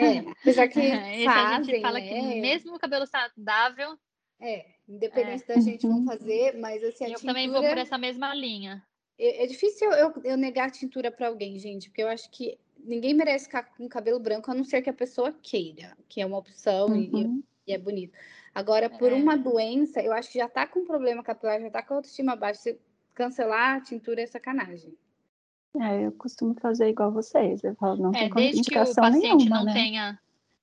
É, 0.00 0.18
apesar 0.40 0.66
que 0.66 0.80
Esse 0.82 1.24
fazem, 1.24 1.24
a 1.24 1.62
gente 1.62 1.80
fala 1.80 2.00
né? 2.00 2.08
que 2.08 2.40
mesmo 2.40 2.74
o 2.74 2.78
cabelo 2.78 3.06
saudável. 3.06 3.96
É, 4.40 4.66
independente 4.88 5.44
é. 5.46 5.54
da 5.54 5.60
gente 5.60 5.86
não 5.86 6.04
fazer, 6.04 6.58
mas 6.58 6.82
assim. 6.82 7.04
eu 7.04 7.14
tintura... 7.14 7.32
também 7.32 7.48
vou 7.48 7.62
por 7.62 7.78
essa 7.78 7.96
mesma 7.96 8.34
linha. 8.34 8.82
É, 9.16 9.44
é 9.44 9.46
difícil 9.46 9.92
eu, 9.92 10.12
eu 10.24 10.36
negar 10.36 10.70
tintura 10.70 11.10
para 11.12 11.28
alguém, 11.28 11.58
gente, 11.58 11.88
porque 11.88 12.02
eu 12.02 12.08
acho 12.08 12.28
que 12.30 12.58
ninguém 12.84 13.14
merece 13.14 13.46
ficar 13.46 13.64
com 13.64 13.88
cabelo 13.88 14.18
branco 14.18 14.50
a 14.50 14.54
não 14.54 14.64
ser 14.64 14.82
que 14.82 14.90
a 14.90 14.94
pessoa 14.94 15.32
queira, 15.42 15.96
que 16.08 16.20
é 16.20 16.26
uma 16.26 16.38
opção 16.38 16.88
uhum. 16.88 17.42
e, 17.66 17.70
e, 17.70 17.72
é 17.72 17.78
bonito. 17.78 18.16
Agora, 18.54 18.90
por 18.90 19.12
é. 19.12 19.14
uma 19.14 19.36
doença, 19.36 20.00
eu 20.02 20.12
acho 20.12 20.30
que 20.32 20.38
já 20.38 20.48
tá 20.48 20.66
com 20.66 20.84
problema 20.84 21.22
capilar, 21.22 21.60
já 21.60 21.70
tá 21.70 21.82
com 21.82 21.94
a 21.94 21.96
autoestima 21.98 22.34
baixa. 22.34 22.60
Se 22.60 22.80
cancelar 23.14 23.76
a 23.76 23.80
tintura 23.80 24.22
é 24.22 24.26
sacanagem. 24.26 24.96
É, 25.78 26.06
eu 26.06 26.12
costumo 26.12 26.54
fazer 26.54 26.88
igual 26.88 27.12
vocês. 27.12 27.62
Eu 27.62 27.74
falo, 27.76 27.96
não 28.02 28.10
é, 28.10 28.28
tem 28.28 28.30
desde 28.30 28.62
que 28.62 28.78
o 28.78 28.94
paciente 28.94 29.20
nenhuma, 29.20 29.58
não 29.58 29.64
né? 29.64 29.72
tenha 29.72 30.18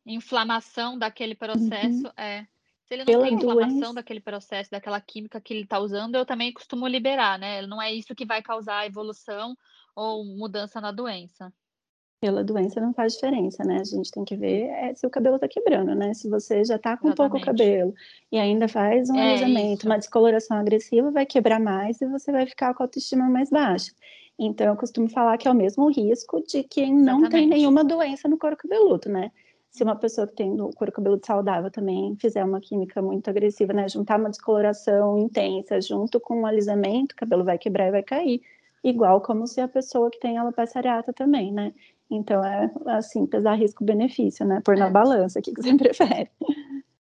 inflamação 0.05 0.97
daquele 0.97 1.35
processo, 1.35 2.07
uhum. 2.07 2.13
é. 2.17 2.47
Se 2.85 2.93
ele 2.93 3.03
não 3.03 3.05
Pela 3.05 3.23
tem 3.25 3.33
inflamação 3.33 3.79
doença... 3.79 3.93
daquele 3.95 4.21
processo, 4.21 4.71
daquela 4.71 5.01
química 5.01 5.41
que 5.41 5.53
ele 5.53 5.63
está 5.63 5.77
usando, 5.77 6.15
eu 6.15 6.25
também 6.25 6.53
costumo 6.53 6.87
liberar, 6.87 7.37
né? 7.37 7.61
Não 7.67 7.81
é 7.81 7.93
isso 7.93 8.15
que 8.15 8.25
vai 8.25 8.41
causar 8.41 8.85
evolução 8.85 9.57
ou 9.93 10.23
mudança 10.23 10.79
na 10.79 10.89
doença 10.89 11.53
pela 12.19 12.43
doença 12.43 12.81
não 12.81 12.93
faz 12.93 13.13
diferença, 13.13 13.63
né? 13.63 13.79
A 13.79 13.83
gente 13.83 14.09
tem 14.11 14.25
que 14.25 14.35
ver 14.35 14.63
é, 14.69 14.93
se 14.95 15.05
o 15.05 15.09
cabelo 15.09 15.35
está 15.35 15.47
quebrando, 15.47 15.93
né? 15.93 16.13
Se 16.13 16.27
você 16.29 16.63
já 16.63 16.75
está 16.75 16.97
com 16.97 17.07
Exatamente. 17.07 17.31
pouco 17.31 17.45
cabelo 17.45 17.93
e 18.31 18.37
ainda 18.39 18.67
faz 18.67 19.09
um 19.09 19.17
é 19.17 19.29
alisamento, 19.29 19.85
uma 19.85 19.97
descoloração 19.97 20.57
agressiva, 20.57 21.11
vai 21.11 21.25
quebrar 21.25 21.59
mais 21.59 22.01
e 22.01 22.07
você 22.07 22.31
vai 22.31 22.47
ficar 22.47 22.73
com 22.73 22.83
a 22.83 22.85
autoestima 22.85 23.29
mais 23.29 23.49
baixa. 23.49 23.91
Então, 24.39 24.67
eu 24.67 24.75
costumo 24.75 25.09
falar 25.09 25.37
que 25.37 25.47
é 25.47 25.51
o 25.51 25.55
mesmo 25.55 25.89
risco 25.89 26.41
de 26.43 26.63
quem 26.63 26.93
não 26.93 27.19
Exatamente. 27.19 27.31
tem 27.31 27.47
nenhuma 27.47 27.83
doença 27.83 28.27
no 28.27 28.37
couro 28.37 28.57
cabeludo, 28.57 29.09
né? 29.09 29.31
Se 29.69 29.83
uma 29.83 29.95
pessoa 29.95 30.25
que 30.25 30.35
tem 30.35 30.59
o 30.59 30.69
couro 30.71 30.91
cabeludo 30.91 31.25
saudável 31.25 31.69
também 31.69 32.15
fizer 32.19 32.43
uma 32.43 32.59
química 32.59 33.01
muito 33.01 33.29
agressiva, 33.29 33.73
né? 33.73 33.87
Juntar 33.87 34.19
uma 34.19 34.29
descoloração 34.29 35.19
intensa 35.19 35.79
junto 35.81 36.19
com 36.19 36.41
um 36.41 36.45
alisamento, 36.47 37.13
o 37.13 37.15
cabelo 37.15 37.43
vai 37.43 37.57
quebrar 37.59 37.87
e 37.87 37.91
vai 37.91 38.03
cair. 38.03 38.41
Igual 38.83 39.21
como 39.21 39.45
se 39.47 39.59
a 39.59 39.67
pessoa 39.67 40.09
que 40.09 40.19
tem 40.19 40.37
alopecia 40.37 40.79
areata 40.79 41.11
também, 41.13 41.51
né? 41.51 41.73
Então 42.09 42.43
é 42.43 42.71
assim, 42.87 43.25
pesar 43.25 43.55
risco-benefício, 43.55 44.45
né? 44.45 44.61
Pôr 44.63 44.77
na 44.77 44.87
é. 44.87 44.91
balança, 44.91 45.39
o 45.39 45.41
que, 45.41 45.53
que 45.53 45.61
você 45.61 45.75
prefere. 45.77 46.29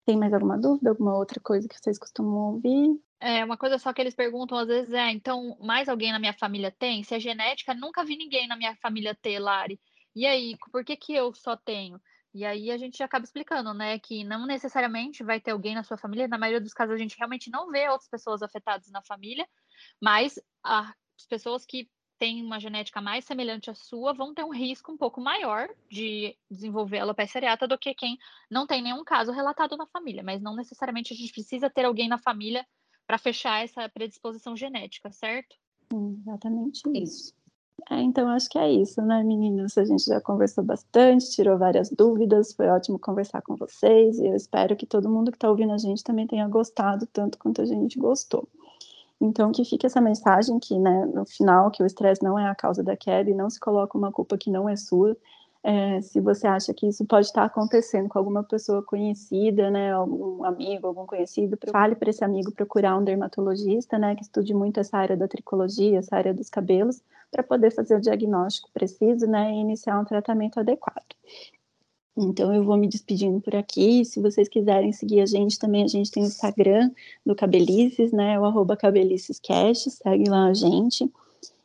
Tem 0.04 0.16
mais 0.16 0.32
alguma 0.32 0.58
dúvida, 0.58 0.90
alguma 0.90 1.16
outra 1.16 1.40
coisa 1.40 1.68
que 1.68 1.78
vocês 1.78 1.98
costumam 1.98 2.54
ouvir? 2.54 3.00
É, 3.20 3.44
uma 3.44 3.56
coisa 3.56 3.78
só 3.78 3.92
que 3.92 4.00
eles 4.00 4.14
perguntam 4.14 4.58
às 4.58 4.66
vezes 4.66 4.92
é, 4.92 5.10
então, 5.10 5.56
mais 5.60 5.88
alguém 5.88 6.10
na 6.10 6.18
minha 6.18 6.32
família 6.32 6.74
tem? 6.76 7.04
Se 7.04 7.14
é 7.14 7.20
genética, 7.20 7.72
nunca 7.72 8.04
vi 8.04 8.16
ninguém 8.16 8.48
na 8.48 8.56
minha 8.56 8.74
família 8.76 9.14
ter, 9.14 9.38
Lari. 9.38 9.80
E 10.14 10.26
aí, 10.26 10.56
por 10.70 10.84
que 10.84 10.96
que 10.96 11.14
eu 11.14 11.32
só 11.32 11.56
tenho? 11.56 12.00
E 12.34 12.44
aí 12.44 12.70
a 12.70 12.78
gente 12.78 13.02
acaba 13.02 13.24
explicando, 13.24 13.74
né, 13.74 13.98
que 13.98 14.24
não 14.24 14.46
necessariamente 14.46 15.22
vai 15.22 15.38
ter 15.38 15.50
alguém 15.50 15.74
na 15.74 15.84
sua 15.84 15.98
família, 15.98 16.26
na 16.26 16.38
maioria 16.38 16.60
dos 16.60 16.72
casos 16.72 16.94
a 16.94 16.98
gente 16.98 17.16
realmente 17.16 17.50
não 17.50 17.70
vê 17.70 17.88
outras 17.88 18.08
pessoas 18.08 18.42
afetadas 18.42 18.90
na 18.90 19.02
família, 19.02 19.46
mas 20.00 20.40
as 20.62 20.94
pessoas 21.28 21.66
que 21.66 21.90
têm 22.22 22.40
uma 22.40 22.60
genética 22.60 23.00
mais 23.00 23.24
semelhante 23.24 23.68
à 23.68 23.74
sua 23.74 24.12
vão 24.12 24.32
ter 24.32 24.44
um 24.44 24.52
risco 24.52 24.92
um 24.92 24.96
pouco 24.96 25.20
maior 25.20 25.68
de 25.90 26.36
desenvolver 26.48 27.00
alopecia 27.00 27.40
areata 27.40 27.66
do 27.66 27.76
que 27.76 27.92
quem 27.94 28.16
não 28.48 28.64
tem 28.64 28.80
nenhum 28.80 29.02
caso 29.02 29.32
relatado 29.32 29.76
na 29.76 29.88
família, 29.88 30.22
mas 30.22 30.40
não 30.40 30.54
necessariamente 30.54 31.12
a 31.12 31.16
gente 31.16 31.32
precisa 31.32 31.68
ter 31.68 31.84
alguém 31.84 32.08
na 32.08 32.18
família 32.18 32.64
para 33.08 33.18
fechar 33.18 33.64
essa 33.64 33.88
predisposição 33.88 34.56
genética, 34.56 35.10
certo? 35.10 35.56
Exatamente 35.92 36.82
isso. 36.94 37.34
É, 37.90 38.00
então, 38.00 38.28
acho 38.28 38.48
que 38.48 38.56
é 38.56 38.70
isso, 38.70 39.02
né, 39.02 39.24
meninas? 39.24 39.76
A 39.76 39.84
gente 39.84 40.04
já 40.04 40.20
conversou 40.20 40.62
bastante, 40.62 41.28
tirou 41.32 41.58
várias 41.58 41.90
dúvidas, 41.90 42.54
foi 42.54 42.68
ótimo 42.68 43.00
conversar 43.00 43.42
com 43.42 43.56
vocês 43.56 44.20
e 44.20 44.28
eu 44.28 44.36
espero 44.36 44.76
que 44.76 44.86
todo 44.86 45.10
mundo 45.10 45.32
que 45.32 45.36
está 45.36 45.50
ouvindo 45.50 45.72
a 45.72 45.78
gente 45.78 46.04
também 46.04 46.28
tenha 46.28 46.46
gostado 46.46 47.04
tanto 47.12 47.36
quanto 47.36 47.60
a 47.60 47.66
gente 47.66 47.98
gostou. 47.98 48.48
Então, 49.22 49.52
que 49.52 49.64
fique 49.64 49.86
essa 49.86 50.00
mensagem 50.00 50.58
que, 50.58 50.76
né, 50.76 51.06
no 51.06 51.24
final, 51.24 51.70
que 51.70 51.80
o 51.80 51.86
estresse 51.86 52.22
não 52.24 52.36
é 52.36 52.48
a 52.50 52.56
causa 52.56 52.82
da 52.82 52.96
queda 52.96 53.30
e 53.30 53.34
não 53.34 53.48
se 53.48 53.60
coloca 53.60 53.96
uma 53.96 54.10
culpa 54.10 54.36
que 54.36 54.50
não 54.50 54.68
é 54.68 54.74
sua. 54.74 55.16
É, 55.62 56.00
se 56.00 56.18
você 56.20 56.48
acha 56.48 56.74
que 56.74 56.88
isso 56.88 57.04
pode 57.06 57.26
estar 57.26 57.44
acontecendo 57.44 58.08
com 58.08 58.18
alguma 58.18 58.42
pessoa 58.42 58.82
conhecida, 58.82 59.70
né, 59.70 59.92
algum 59.92 60.44
amigo, 60.44 60.88
algum 60.88 61.06
conhecido, 61.06 61.56
fale 61.70 61.94
para 61.94 62.10
esse 62.10 62.24
amigo 62.24 62.50
procurar 62.50 62.98
um 62.98 63.04
dermatologista, 63.04 63.96
né, 63.96 64.16
que 64.16 64.22
estude 64.22 64.52
muito 64.52 64.80
essa 64.80 64.96
área 64.98 65.16
da 65.16 65.28
tricologia, 65.28 66.00
essa 66.00 66.16
área 66.16 66.34
dos 66.34 66.50
cabelos, 66.50 67.00
para 67.30 67.44
poder 67.44 67.70
fazer 67.70 67.94
o 67.96 68.00
diagnóstico 68.00 68.70
preciso, 68.74 69.24
né, 69.28 69.52
e 69.52 69.60
iniciar 69.60 70.00
um 70.00 70.04
tratamento 70.04 70.58
adequado. 70.58 71.14
Então 72.16 72.54
eu 72.54 72.62
vou 72.62 72.76
me 72.76 72.88
despedindo 72.88 73.40
por 73.40 73.56
aqui. 73.56 74.04
Se 74.04 74.20
vocês 74.20 74.48
quiserem 74.48 74.92
seguir 74.92 75.20
a 75.20 75.26
gente 75.26 75.58
também, 75.58 75.82
a 75.82 75.88
gente 75.88 76.10
tem 76.10 76.22
o 76.22 76.26
Instagram 76.26 76.90
do 77.24 77.34
Cabelices, 77.34 78.12
né? 78.12 78.38
O 78.38 78.44
arroba 78.44 78.76
cabelicescast, 78.76 79.90
segue 79.90 80.28
lá 80.28 80.46
a 80.46 80.54
gente. 80.54 81.10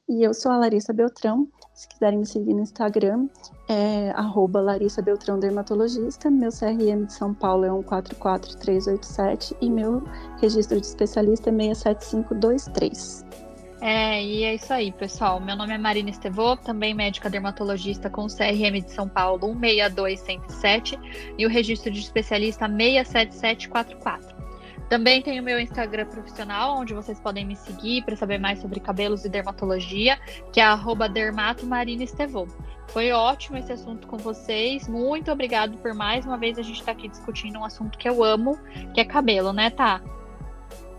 E 0.10 0.24
eu 0.24 0.34
sou 0.34 0.52
a 0.52 0.58
Larissa 0.58 0.94
Beltrão. 0.94 1.50
Se 1.74 1.88
quiserem 1.90 2.20
me 2.20 2.26
seguir 2.26 2.54
no 2.54 2.62
Instagram, 2.62 3.28
é 3.68 4.12
arroba 4.12 4.62
Larissa 4.62 5.02
Beltrão 5.02 5.38
Dermatologista. 5.38 6.32
Meu 6.32 6.50
CRM 6.50 7.06
de 7.06 7.14
São 7.14 7.34
Paulo 7.34 7.66
é 7.66 7.70
144387 7.70 9.56
e 9.60 9.70
meu 9.70 10.02
registro 10.40 10.80
de 10.80 10.86
especialista 10.88 11.50
é 11.50 11.54
67523. 11.54 13.47
É, 13.80 14.24
e 14.24 14.44
é 14.44 14.56
isso 14.56 14.74
aí, 14.74 14.92
pessoal. 14.92 15.40
Meu 15.40 15.56
nome 15.56 15.74
é 15.74 15.78
Marina 15.78 16.10
Estevô, 16.10 16.58
também 16.58 16.94
médica 16.94 17.30
dermatologista 17.30 18.10
com 18.10 18.26
CRM 18.26 18.82
de 18.84 18.92
São 18.92 19.08
Paulo 19.08 19.54
162107 19.54 21.00
e 21.38 21.46
o 21.46 21.50
registro 21.50 21.92
de 21.92 22.00
especialista 22.00 22.68
67744. 22.68 24.36
Também 24.90 25.22
tenho 25.22 25.44
meu 25.44 25.60
Instagram 25.60 26.06
profissional, 26.06 26.78
onde 26.78 26.94
vocês 26.94 27.20
podem 27.20 27.46
me 27.46 27.56
seguir 27.56 28.04
para 28.04 28.16
saber 28.16 28.40
mais 28.40 28.60
sobre 28.60 28.80
cabelos 28.80 29.26
e 29.26 29.30
dermatologia, 29.30 30.18
que 30.52 30.62
é 30.62 30.66
dermatomarinestevô. 31.14 32.48
Foi 32.88 33.12
ótimo 33.12 33.58
esse 33.58 33.72
assunto 33.72 34.08
com 34.08 34.18
vocês. 34.18 34.88
Muito 34.88 35.30
obrigado 35.30 35.78
por 35.80 35.94
mais 35.94 36.26
uma 36.26 36.38
vez 36.38 36.58
a 36.58 36.62
gente 36.62 36.80
estar 36.80 36.94
tá 36.94 36.98
aqui 36.98 37.10
discutindo 37.10 37.60
um 37.60 37.66
assunto 37.66 37.98
que 37.98 38.08
eu 38.08 38.24
amo, 38.24 38.58
que 38.94 39.02
é 39.02 39.06
cabelo, 39.06 39.52
né, 39.52 39.70
tá? 39.70 40.02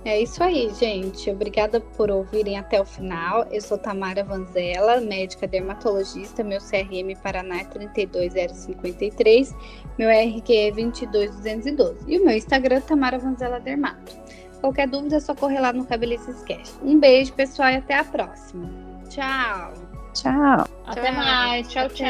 É 0.05 0.21
isso 0.21 0.43
aí, 0.43 0.73
gente. 0.75 1.31
Obrigada 1.31 1.81
por 1.81 2.11
ouvirem 2.11 2.59
até 2.59 2.81
o 2.81 2.85
final. 2.85 3.47
Eu 3.51 3.61
sou 3.61 3.77
Tamara 3.77 4.25
Vanzella, 4.25 5.01
médica 5.01 5.47
dermatologista, 5.47 6.43
meu 6.45 6.61
CRM 6.61 7.15
Paraná 7.23 7.61
é 7.61 7.65
32053, 7.65 9.55
meu 9.99 10.09
RQ 10.09 10.53
é 10.55 10.71
22212 10.71 12.05
e 12.07 12.19
o 12.19 12.25
meu 12.25 12.37
Instagram 12.37 12.77
é 12.77 12.81
Tamara 12.81 13.19
Vanzella 13.19 13.61
Dermato. 13.61 14.17
Qualquer 14.61 14.89
dúvida 14.89 15.17
é 15.17 15.21
só 15.21 15.35
correr 15.35 15.61
lá 15.61 15.73
no 15.73 15.85
Cabelices 15.85 16.43
Cash. 16.43 16.79
Um 16.83 16.99
beijo, 16.99 17.33
pessoal, 17.33 17.71
e 17.71 17.77
até 17.77 17.95
a 17.95 18.05
próxima. 18.05 18.69
Tchau. 19.09 19.73
Tchau. 20.15 20.67
Até 20.87 21.03
tchau. 21.03 21.15
mais. 21.15 21.69
Tchau, 21.69 21.89
tchau. 21.89 22.09